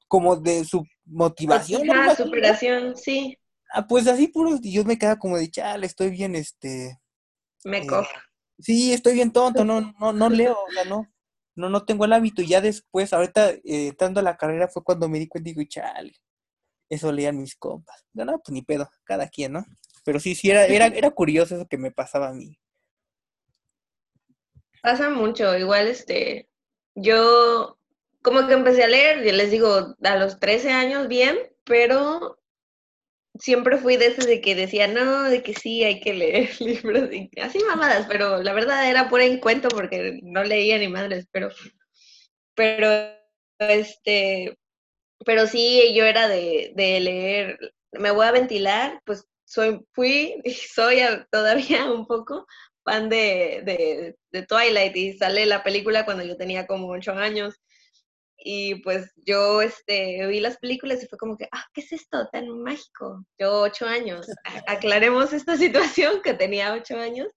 como 0.06 0.36
de 0.36 0.64
su 0.64 0.84
motivación. 1.06 1.86
¿no? 1.86 2.14
superación, 2.14 2.96
sí, 2.96 3.36
Ah, 3.72 3.86
pues 3.86 4.06
así 4.08 4.26
puros, 4.28 4.58
y 4.62 4.72
yo 4.72 4.84
me 4.84 4.98
quedaba 4.98 5.18
como 5.18 5.36
de, 5.36 5.48
chale, 5.48 5.86
estoy 5.86 6.10
bien, 6.10 6.34
este, 6.34 6.98
me 7.64 7.78
Eh, 7.78 7.86
cojo. 7.86 8.08
sí, 8.58 8.92
estoy 8.92 9.14
bien 9.14 9.32
tonto, 9.32 9.64
no, 9.64 9.80
no, 10.00 10.12
no 10.12 10.28
leo, 10.28 10.56
o 10.68 10.72
sea, 10.72 10.84
no, 10.84 11.06
no, 11.54 11.68
no 11.68 11.84
tengo 11.84 12.04
el 12.04 12.12
hábito, 12.12 12.42
y 12.42 12.48
ya 12.48 12.60
después, 12.60 13.12
ahorita, 13.12 13.50
eh, 13.64 13.94
la 14.22 14.36
carrera 14.36 14.68
fue 14.68 14.84
cuando 14.84 15.08
me 15.08 15.18
di 15.18 15.28
cuenta 15.28 15.50
y 15.50 15.54
digo, 15.54 15.68
chale, 15.68 16.12
eso 16.88 17.12
leían 17.12 17.38
mis 17.38 17.56
compas. 17.56 18.04
No, 18.12 18.24
no, 18.24 18.38
pues 18.38 18.52
ni 18.52 18.62
pedo, 18.62 18.88
cada 19.04 19.28
quien, 19.28 19.52
¿no? 19.52 19.64
Pero 20.04 20.18
sí, 20.18 20.34
sí, 20.34 20.50
era, 20.50 20.66
era, 20.66 20.86
era 20.86 21.10
curioso 21.10 21.54
eso 21.56 21.66
que 21.68 21.78
me 21.78 21.90
pasaba 21.90 22.28
a 22.28 22.32
mí. 22.32 22.58
Pasa 24.82 25.10
mucho, 25.10 25.56
igual 25.56 25.88
este, 25.88 26.48
yo 26.94 27.78
como 28.22 28.46
que 28.46 28.54
empecé 28.54 28.84
a 28.84 28.88
leer, 28.88 29.24
yo 29.24 29.32
les 29.32 29.50
digo, 29.50 29.94
a 30.02 30.16
los 30.16 30.40
13 30.40 30.72
años 30.72 31.08
bien, 31.08 31.38
pero 31.64 32.39
siempre 33.38 33.78
fui 33.78 33.96
de 33.96 34.06
esos 34.06 34.26
de 34.26 34.40
que 34.40 34.54
decía, 34.54 34.86
no, 34.88 35.24
de 35.24 35.42
que 35.42 35.54
sí, 35.54 35.84
hay 35.84 36.00
que 36.00 36.14
leer 36.14 36.50
libros, 36.60 37.10
así 37.42 37.58
mamadas, 37.68 38.06
pero 38.08 38.42
la 38.42 38.52
verdad 38.52 38.88
era 38.88 39.08
pura 39.08 39.24
encuentro 39.24 39.70
porque 39.70 40.20
no 40.22 40.44
leía 40.44 40.78
ni 40.78 40.88
madres, 40.88 41.26
pero, 41.32 41.50
pero, 42.54 42.88
este, 43.58 44.56
pero 45.26 45.46
sí, 45.46 45.94
yo 45.94 46.04
era 46.04 46.28
de, 46.28 46.72
de 46.76 47.00
leer, 47.00 47.58
me 47.92 48.10
voy 48.10 48.26
a 48.26 48.32
ventilar, 48.32 49.00
pues 49.04 49.26
soy, 49.44 49.80
fui 49.92 50.36
y 50.44 50.52
soy 50.54 50.98
todavía 51.30 51.86
un 51.92 52.06
poco 52.06 52.46
fan 52.84 53.08
de, 53.08 53.62
de, 53.64 54.16
de 54.32 54.46
Twilight 54.46 54.96
y 54.96 55.12
sale 55.14 55.46
la 55.46 55.62
película 55.62 56.04
cuando 56.04 56.24
yo 56.24 56.36
tenía 56.36 56.66
como 56.66 56.88
ocho 56.88 57.12
años. 57.12 57.56
Y 58.42 58.76
pues 58.76 59.12
yo 59.26 59.60
este, 59.60 60.26
vi 60.26 60.40
las 60.40 60.56
películas 60.58 61.02
y 61.02 61.06
fue 61.06 61.18
como 61.18 61.36
que, 61.36 61.48
ah, 61.52 61.64
¿qué 61.74 61.82
es 61.82 61.92
esto 61.92 62.26
tan 62.32 62.48
mágico? 62.62 63.24
Yo 63.38 63.60
ocho 63.62 63.86
años. 63.86 64.26
A- 64.44 64.72
Aclaremos 64.72 65.32
esta 65.32 65.56
situación 66.02 66.22
que 66.22 66.34
tenía 66.34 66.72
ocho 66.72 66.96
años. 66.98 67.28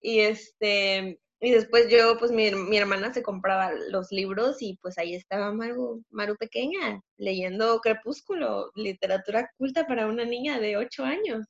Y 0.00 0.20
este, 0.20 1.20
y 1.40 1.50
después 1.50 1.88
yo, 1.90 2.16
pues 2.18 2.30
mi, 2.32 2.50
mi 2.52 2.78
hermana 2.78 3.12
se 3.12 3.22
compraba 3.22 3.70
los 3.90 4.10
libros 4.12 4.62
y 4.62 4.78
pues 4.80 4.96
ahí 4.98 5.14
estaba 5.14 5.52
Maru, 5.52 6.02
Maru 6.10 6.36
pequeña, 6.36 7.00
leyendo 7.18 7.80
Crepúsculo, 7.80 8.70
literatura 8.74 9.50
culta 9.58 9.86
para 9.86 10.06
una 10.06 10.24
niña 10.24 10.58
de 10.58 10.76
ocho 10.78 11.04
años. 11.04 11.46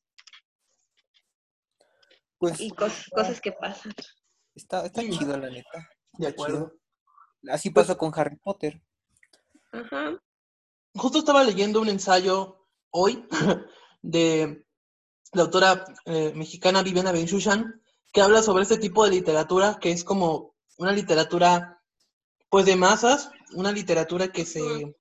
Pues 2.38 2.60
Y 2.60 2.70
cos- 2.70 3.08
cosas 3.12 3.40
que 3.40 3.52
pasan. 3.52 3.92
está, 4.54 4.86
está 4.86 5.02
chido, 5.02 5.36
la 5.36 5.50
neta. 5.50 5.88
De 6.18 6.26
acuerdo. 6.28 6.68
chido. 6.70 6.80
Así 7.48 7.70
pasó 7.70 7.96
con 7.96 8.12
Harry 8.14 8.36
Potter. 8.36 8.80
Ajá. 9.72 10.20
Justo 10.94 11.18
estaba 11.18 11.44
leyendo 11.44 11.80
un 11.80 11.88
ensayo 11.88 12.66
hoy 12.90 13.26
de 14.02 14.66
la 15.32 15.42
autora 15.42 15.84
eh, 16.06 16.32
mexicana 16.34 16.82
Viviana 16.82 17.12
Benchushan, 17.12 17.80
que 18.12 18.20
habla 18.20 18.42
sobre 18.42 18.64
este 18.64 18.78
tipo 18.78 19.04
de 19.04 19.10
literatura, 19.10 19.78
que 19.80 19.92
es 19.92 20.02
como 20.02 20.54
una 20.76 20.92
literatura, 20.92 21.80
pues 22.48 22.66
de 22.66 22.76
masas, 22.76 23.30
una 23.52 23.70
literatura 23.70 24.32
que 24.32 24.44
se, 24.44 24.96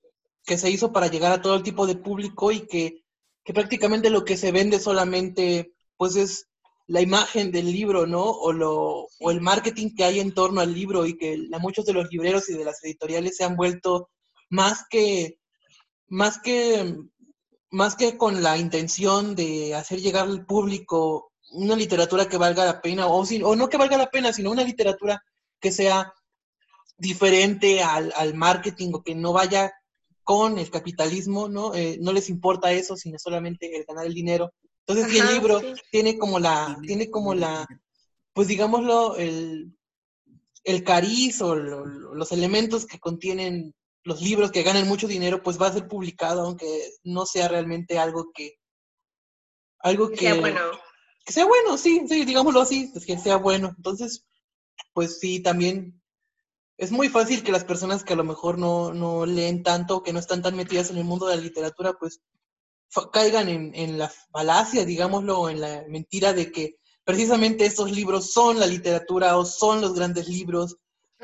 que 0.46 0.58
se 0.58 0.70
hizo 0.70 0.94
para 0.94 1.08
llegar 1.08 1.32
a 1.32 1.42
todo 1.42 1.56
el 1.56 1.64
tipo 1.64 1.88
de 1.88 1.96
público 1.96 2.52
y 2.52 2.68
que 2.68 3.04
que 3.50 3.54
prácticamente 3.54 4.12
lo 4.12 4.26
que 4.26 4.38
se 4.38 4.52
vende 4.52 4.80
solamente, 4.80 5.74
pues 5.98 6.16
es 6.16 6.49
la 6.90 7.02
imagen 7.02 7.52
del 7.52 7.72
libro, 7.72 8.08
¿no? 8.08 8.24
O, 8.24 8.52
lo, 8.52 9.08
o 9.20 9.32
el 9.32 9.42
marketing 9.42 9.96
que 9.96 10.04
hay 10.06 10.20
en 10.20 10.34
torno 10.34 10.60
al 10.60 10.74
libro 10.74 11.06
y 11.06 11.16
que 11.16 11.48
a 11.54 11.60
muchos 11.60 11.86
de 11.86 11.94
los 11.94 12.10
libreros 12.10 12.50
y 12.50 12.54
de 12.54 12.66
las 12.66 12.84
editoriales 12.84 13.38
se 13.38 13.44
han 13.44 13.56
vuelto 13.56 14.10
más 14.50 14.86
que, 14.90 15.40
más 16.08 16.40
que, 16.40 16.96
más 17.70 17.96
que 17.96 18.18
con 18.18 18.42
la 18.42 18.58
intención 18.58 19.36
de 19.36 19.76
hacer 19.76 20.00
llegar 20.00 20.26
al 20.26 20.48
público 20.48 21.32
una 21.52 21.76
literatura 21.76 22.28
que 22.28 22.38
valga 22.38 22.66
la 22.66 22.82
pena, 22.82 23.06
o, 23.06 23.22
o 23.22 23.56
no 23.56 23.70
que 23.70 23.78
valga 23.78 23.96
la 23.96 24.10
pena, 24.10 24.34
sino 24.34 24.50
una 24.50 24.64
literatura 24.64 25.24
que 25.60 25.72
sea 25.72 26.12
diferente 26.98 27.84
al, 27.84 28.12
al 28.16 28.34
marketing 28.34 28.94
o 28.94 29.04
que 29.04 29.14
no 29.14 29.32
vaya 29.32 29.72
con 30.24 30.58
el 30.58 30.72
capitalismo, 30.72 31.50
¿no? 31.50 31.76
Eh, 31.76 32.00
no 32.02 32.14
les 32.14 32.30
importa 32.30 32.72
eso, 32.72 32.96
sino 32.96 33.20
solamente 33.20 33.78
el 33.78 33.86
ganar 33.86 34.08
el 34.08 34.16
dinero. 34.16 34.54
Entonces, 34.90 35.14
si 35.14 35.20
el 35.20 35.34
libro 35.36 35.62
tiene 35.92 36.18
como 36.18 36.40
la, 36.40 36.76
tiene 36.82 37.12
como 37.12 37.36
la, 37.36 37.68
pues 38.34 38.48
digámoslo, 38.48 39.18
el, 39.18 39.78
el 40.64 40.84
cariz 40.84 41.44
o 41.44 41.54
los 41.54 42.32
elementos 42.32 42.88
que 42.88 43.00
contienen 43.00 43.76
los 44.04 44.20
libros 44.24 44.50
que 44.50 44.64
ganan 44.64 44.88
mucho 44.88 45.08
dinero, 45.08 45.44
pues 45.44 45.62
va 45.62 45.68
a 45.68 45.74
ser 45.74 45.88
publicado, 45.88 46.42
aunque 46.42 46.92
no 47.04 47.28
sea 47.28 47.48
realmente 47.48 48.00
algo 48.00 48.32
que, 48.34 48.56
algo 49.78 50.10
que, 50.10 50.18
sea 50.18 50.34
bueno. 50.34 50.60
Que 51.24 51.34
sea 51.34 51.46
bueno, 51.46 51.78
sí, 51.78 52.08
sí, 52.10 52.26
digámoslo 52.26 52.60
así, 52.60 52.90
pues 52.92 53.06
que 53.06 53.20
sea 53.20 53.38
bueno. 53.38 53.76
Entonces, 53.78 54.26
pues 54.94 55.20
sí, 55.20 55.40
también 55.40 56.02
es 56.78 56.92
muy 56.92 57.10
fácil 57.10 57.44
que 57.44 57.52
las 57.52 57.64
personas 57.64 58.04
que 58.04 58.14
a 58.14 58.16
lo 58.18 58.24
mejor 58.24 58.58
no, 58.58 58.92
no 58.92 59.28
leen 59.28 59.62
tanto, 59.62 60.02
que 60.02 60.14
no 60.14 60.20
están 60.20 60.42
tan 60.42 60.56
metidas 60.56 60.90
en 60.90 60.98
el 60.98 61.04
mundo 61.04 61.28
de 61.28 61.36
la 61.36 61.44
literatura, 61.44 61.94
pues 61.94 62.22
caigan 63.12 63.50
en, 63.50 63.72
en 63.76 63.98
la 63.98 64.12
falacia, 64.32 64.86
digámoslo, 64.86 65.50
en 65.50 65.62
la 65.62 65.84
mentira 65.88 66.34
de 66.34 66.52
que 66.52 66.76
precisamente 67.04 67.66
estos 67.66 67.92
libros 67.92 68.32
son 68.32 68.60
la 68.60 68.68
literatura 68.68 69.38
o 69.38 69.46
son 69.46 69.82
los 69.82 69.94
grandes 69.94 70.28
libros. 70.28 70.78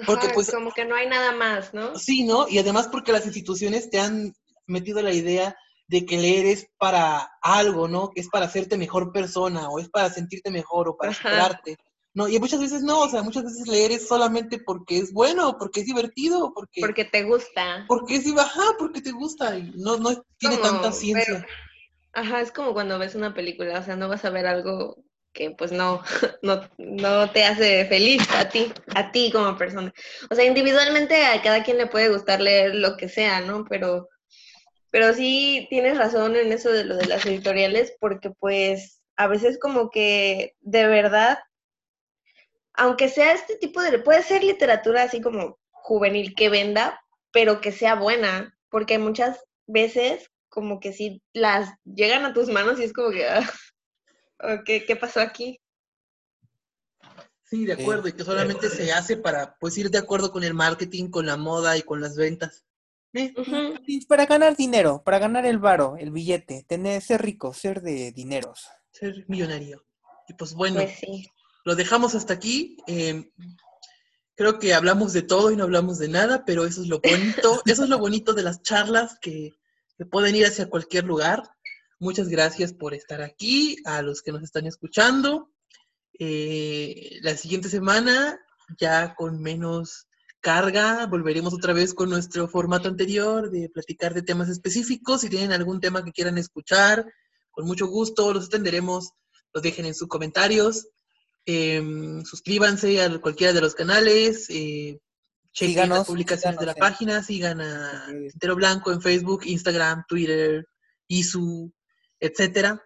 Porque 0.06 0.30
pues 0.34 0.52
como 0.52 0.72
que 0.72 0.84
no 0.84 0.96
hay 0.96 1.08
nada 1.08 1.32
más, 1.32 1.74
¿no? 1.74 1.98
Sí, 1.98 2.24
¿no? 2.24 2.48
Y 2.48 2.60
además 2.60 2.90
porque 2.92 3.12
las 3.12 3.26
instituciones 3.26 3.90
te 3.90 4.00
han 4.00 4.34
metido 4.68 5.02
la 5.02 5.14
idea 5.14 5.56
de 5.88 6.06
que 6.06 6.18
leer 6.18 6.48
es 6.48 6.68
para 6.78 7.32
algo, 7.42 7.88
¿no? 7.88 8.10
Que 8.10 8.22
es 8.22 8.30
para 8.30 8.48
hacerte 8.48 8.78
mejor 8.78 9.12
persona 9.12 9.70
o 9.70 9.80
es 9.80 9.90
para 9.90 10.10
sentirte 10.10 10.52
mejor 10.52 10.90
o 10.90 10.98
para 10.98 11.14
superarte. 11.14 11.78
No, 12.16 12.30
y 12.30 12.40
muchas 12.40 12.62
veces 12.62 12.82
no, 12.82 13.02
o 13.02 13.10
sea, 13.10 13.24
muchas 13.24 13.44
veces 13.44 13.68
leer 13.68 13.92
es 13.92 14.08
solamente 14.08 14.58
porque 14.58 14.98
es 15.00 15.12
bueno, 15.12 15.58
porque 15.60 15.82
es 15.82 15.86
divertido, 15.86 16.54
porque... 16.56 16.80
Porque 16.80 17.04
te 17.04 17.24
gusta. 17.24 17.84
Porque 17.90 18.16
es, 18.16 18.26
ajá, 18.38 18.64
porque 18.80 19.02
te 19.02 19.12
gusta 19.12 19.58
y 19.58 19.74
no, 19.76 19.98
no 19.98 20.24
tiene 20.38 20.58
tanta 20.58 20.94
ciencia. 20.94 21.46
ajá, 22.14 22.40
es 22.40 22.54
como 22.54 22.74
cuando 22.74 22.98
ves 22.98 23.16
una 23.16 23.34
película, 23.34 23.80
o 23.80 23.84
sea, 23.84 23.98
no 23.98 24.08
vas 24.08 24.24
a 24.24 24.30
ver 24.30 24.48
algo 24.48 25.04
que 25.34 25.52
pues 25.52 25.74
no, 25.74 26.02
no, 26.42 26.62
no 26.78 27.30
te 27.32 27.44
hace 27.44 27.84
feliz 27.86 28.26
a 28.34 28.48
ti, 28.48 28.72
a 28.96 29.12
ti 29.12 29.30
como 29.30 29.58
persona. 29.58 29.94
O 30.30 30.36
sea, 30.36 30.46
individualmente 30.46 31.26
a 31.26 31.42
cada 31.42 31.64
quien 31.64 31.78
le 31.78 31.88
puede 31.88 32.08
gustar 32.08 32.40
leer 32.40 32.76
lo 32.76 32.96
que 32.96 33.10
sea, 33.10 33.42
¿no? 33.42 33.66
Pero, 33.66 34.08
pero 34.90 35.14
sí 35.14 35.68
tienes 35.70 35.98
razón 35.98 36.38
en 36.38 36.54
eso 36.54 36.72
de 36.72 36.86
lo 36.86 36.96
de 36.96 37.08
las 37.08 37.26
editoriales, 37.26 37.94
porque 38.00 38.30
pues 38.32 39.02
a 39.18 39.28
veces 39.28 39.60
como 39.60 39.90
que 39.90 40.56
de 40.62 40.88
verdad 40.88 41.40
aunque 42.78 43.10
sea 43.10 43.34
este 43.34 43.58
tipo 43.58 43.82
de, 43.82 44.00
puede 44.00 44.24
ser 44.24 44.44
literatura 44.44 45.04
así 45.04 45.22
como 45.22 45.60
juvenil 45.72 46.34
que 46.36 46.50
venda, 46.50 47.02
pero 47.32 47.62
que 47.62 47.72
sea 47.72 47.96
buena, 47.96 48.58
porque 48.70 48.98
muchas 48.98 49.40
veces 49.68 50.32
como 50.50 50.80
que 50.80 50.94
si 50.94 51.22
las 51.34 51.74
llegan 51.84 52.26
a 52.26 52.34
tus 52.34 52.50
manos 52.50 52.80
y 52.80 52.84
es 52.84 52.94
como 52.94 53.12
que, 53.12 53.28
ah, 53.28 53.44
¿qué 54.66 54.98
pasó 55.00 55.20
aquí? 55.20 55.60
Sí, 57.44 57.66
de 57.66 57.74
acuerdo, 57.74 58.08
y 58.08 58.14
que 58.14 58.24
solamente 58.24 58.70
se 58.70 58.92
hace 58.92 59.18
para 59.18 59.56
pues 59.60 59.78
ir 59.78 59.92
de 59.92 60.00
acuerdo 60.00 60.32
con 60.32 60.44
el 60.44 60.56
marketing, 60.56 61.10
con 61.10 61.28
la 61.28 61.38
moda 61.38 61.78
y 61.78 61.84
con 61.84 62.02
las 62.02 62.16
ventas. 62.16 62.66
Eh, 63.14 63.34
para 64.10 64.26
ganar 64.26 64.58
dinero, 64.58 65.02
para 65.06 65.20
ganar 65.20 65.46
el 65.46 65.60
varo, 65.60 65.96
el 65.98 66.12
billete, 66.12 66.66
tener, 66.68 67.02
ser 67.02 67.22
rico, 67.22 67.54
ser 67.54 67.82
de 67.82 68.12
dineros. 68.12 68.68
Ser 68.92 69.24
millonario. 69.30 69.86
Y 70.28 70.34
pues 70.34 70.54
bueno, 70.54 70.82
pues 70.82 70.98
sí 71.00 71.32
lo 71.66 71.76
dejamos 71.76 72.16
hasta 72.16 72.34
aquí. 72.34 72.78
Eh, 72.88 73.30
creo 74.36 74.60
que 74.60 74.74
hablamos 74.74 75.12
de 75.12 75.24
todo 75.24 75.52
y 75.52 75.58
no 75.58 75.64
hablamos 75.64 75.98
de 75.98 76.08
nada, 76.08 76.46
pero 76.46 76.66
eso 76.66 76.82
es 76.82 76.88
lo 76.88 77.02
bonito, 77.02 77.62
eso 77.66 77.84
es 77.84 77.90
lo 77.90 78.00
bonito 78.00 78.34
de 78.34 78.44
las 78.44 78.62
charlas 78.62 79.18
que, 79.20 79.54
pueden 80.12 80.36
ir 80.36 80.46
hacia 80.46 80.70
cualquier 80.70 81.06
lugar. 81.06 81.44
Muchas 82.00 82.28
gracias 82.28 82.74
por 82.74 82.94
estar 82.94 83.22
aquí, 83.22 83.78
a 83.86 84.02
los 84.02 84.22
que 84.22 84.34
nos 84.34 84.44
están 84.44 84.68
escuchando. 84.68 85.54
Eh, 86.20 87.18
la 87.22 87.38
siguiente 87.38 87.70
semana, 87.70 88.38
ya 88.78 89.16
con 89.16 89.42
menos 89.42 90.08
carga, 90.42 91.06
volveremos 91.06 91.54
otra 91.54 91.72
vez 91.72 91.94
con 91.94 92.10
nuestro 92.10 92.50
formato 92.50 92.90
anterior 92.90 93.50
de 93.50 93.70
platicar 93.70 94.14
de 94.14 94.22
temas 94.22 94.50
específicos. 94.50 95.22
Si 95.22 95.30
tienen 95.30 95.54
algún 95.54 95.80
tema 95.80 96.04
que 96.04 96.12
quieran 96.12 96.38
escuchar, 96.38 97.06
con 97.52 97.66
mucho 97.66 97.88
gusto 97.88 98.34
los 98.34 98.48
atenderemos. 98.48 99.12
Los 99.54 99.64
dejen 99.64 99.86
en 99.86 99.96
sus 99.96 100.10
comentarios. 100.10 100.90
Em, 101.46 102.24
suscríbanse 102.26 103.02
a 103.02 103.20
cualquiera 103.20 103.54
de 103.54 103.62
los 103.62 103.76
canales, 103.76 104.48
eh, 104.50 105.00
chequen 105.52 105.90
las 105.90 106.08
publicaciones 106.08 106.60
de 106.60 106.66
la 106.66 106.76
página, 106.76 107.22
sigan 107.22 107.62
a 107.62 108.08
Entero 108.10 108.56
Blanco 108.56 108.92
en 108.92 109.02
Facebook, 109.02 109.44
Instagram, 109.46 110.04
Twitter, 110.08 110.68
Isu, 111.08 111.72
etcétera. 112.20 112.82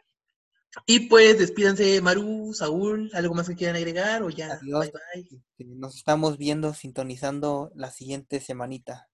Y 0.86 1.08
pues 1.08 1.39
despídanse 1.39 2.00
Maru, 2.02 2.54
Saúl, 2.54 3.10
¿algo 3.13 3.34
más 3.34 3.48
que 3.48 3.56
quieran 3.56 3.76
agregar 3.76 4.22
o 4.22 4.30
ya? 4.30 4.60
Bye 4.62 4.91
bye. 4.91 5.65
Nos 5.65 5.95
estamos 5.95 6.38
viendo, 6.38 6.74
sintonizando 6.74 7.72
la 7.76 7.89
siguiente 7.89 8.39
semanita. 8.39 9.10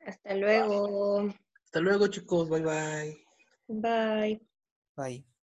Hasta 0.00 0.34
luego. 0.34 1.34
Hasta 1.64 1.80
luego 1.80 2.06
chicos, 2.06 2.48
bye 2.48 2.62
bye. 2.62 3.26
Bye. 3.68 4.40
Bye. 4.96 5.35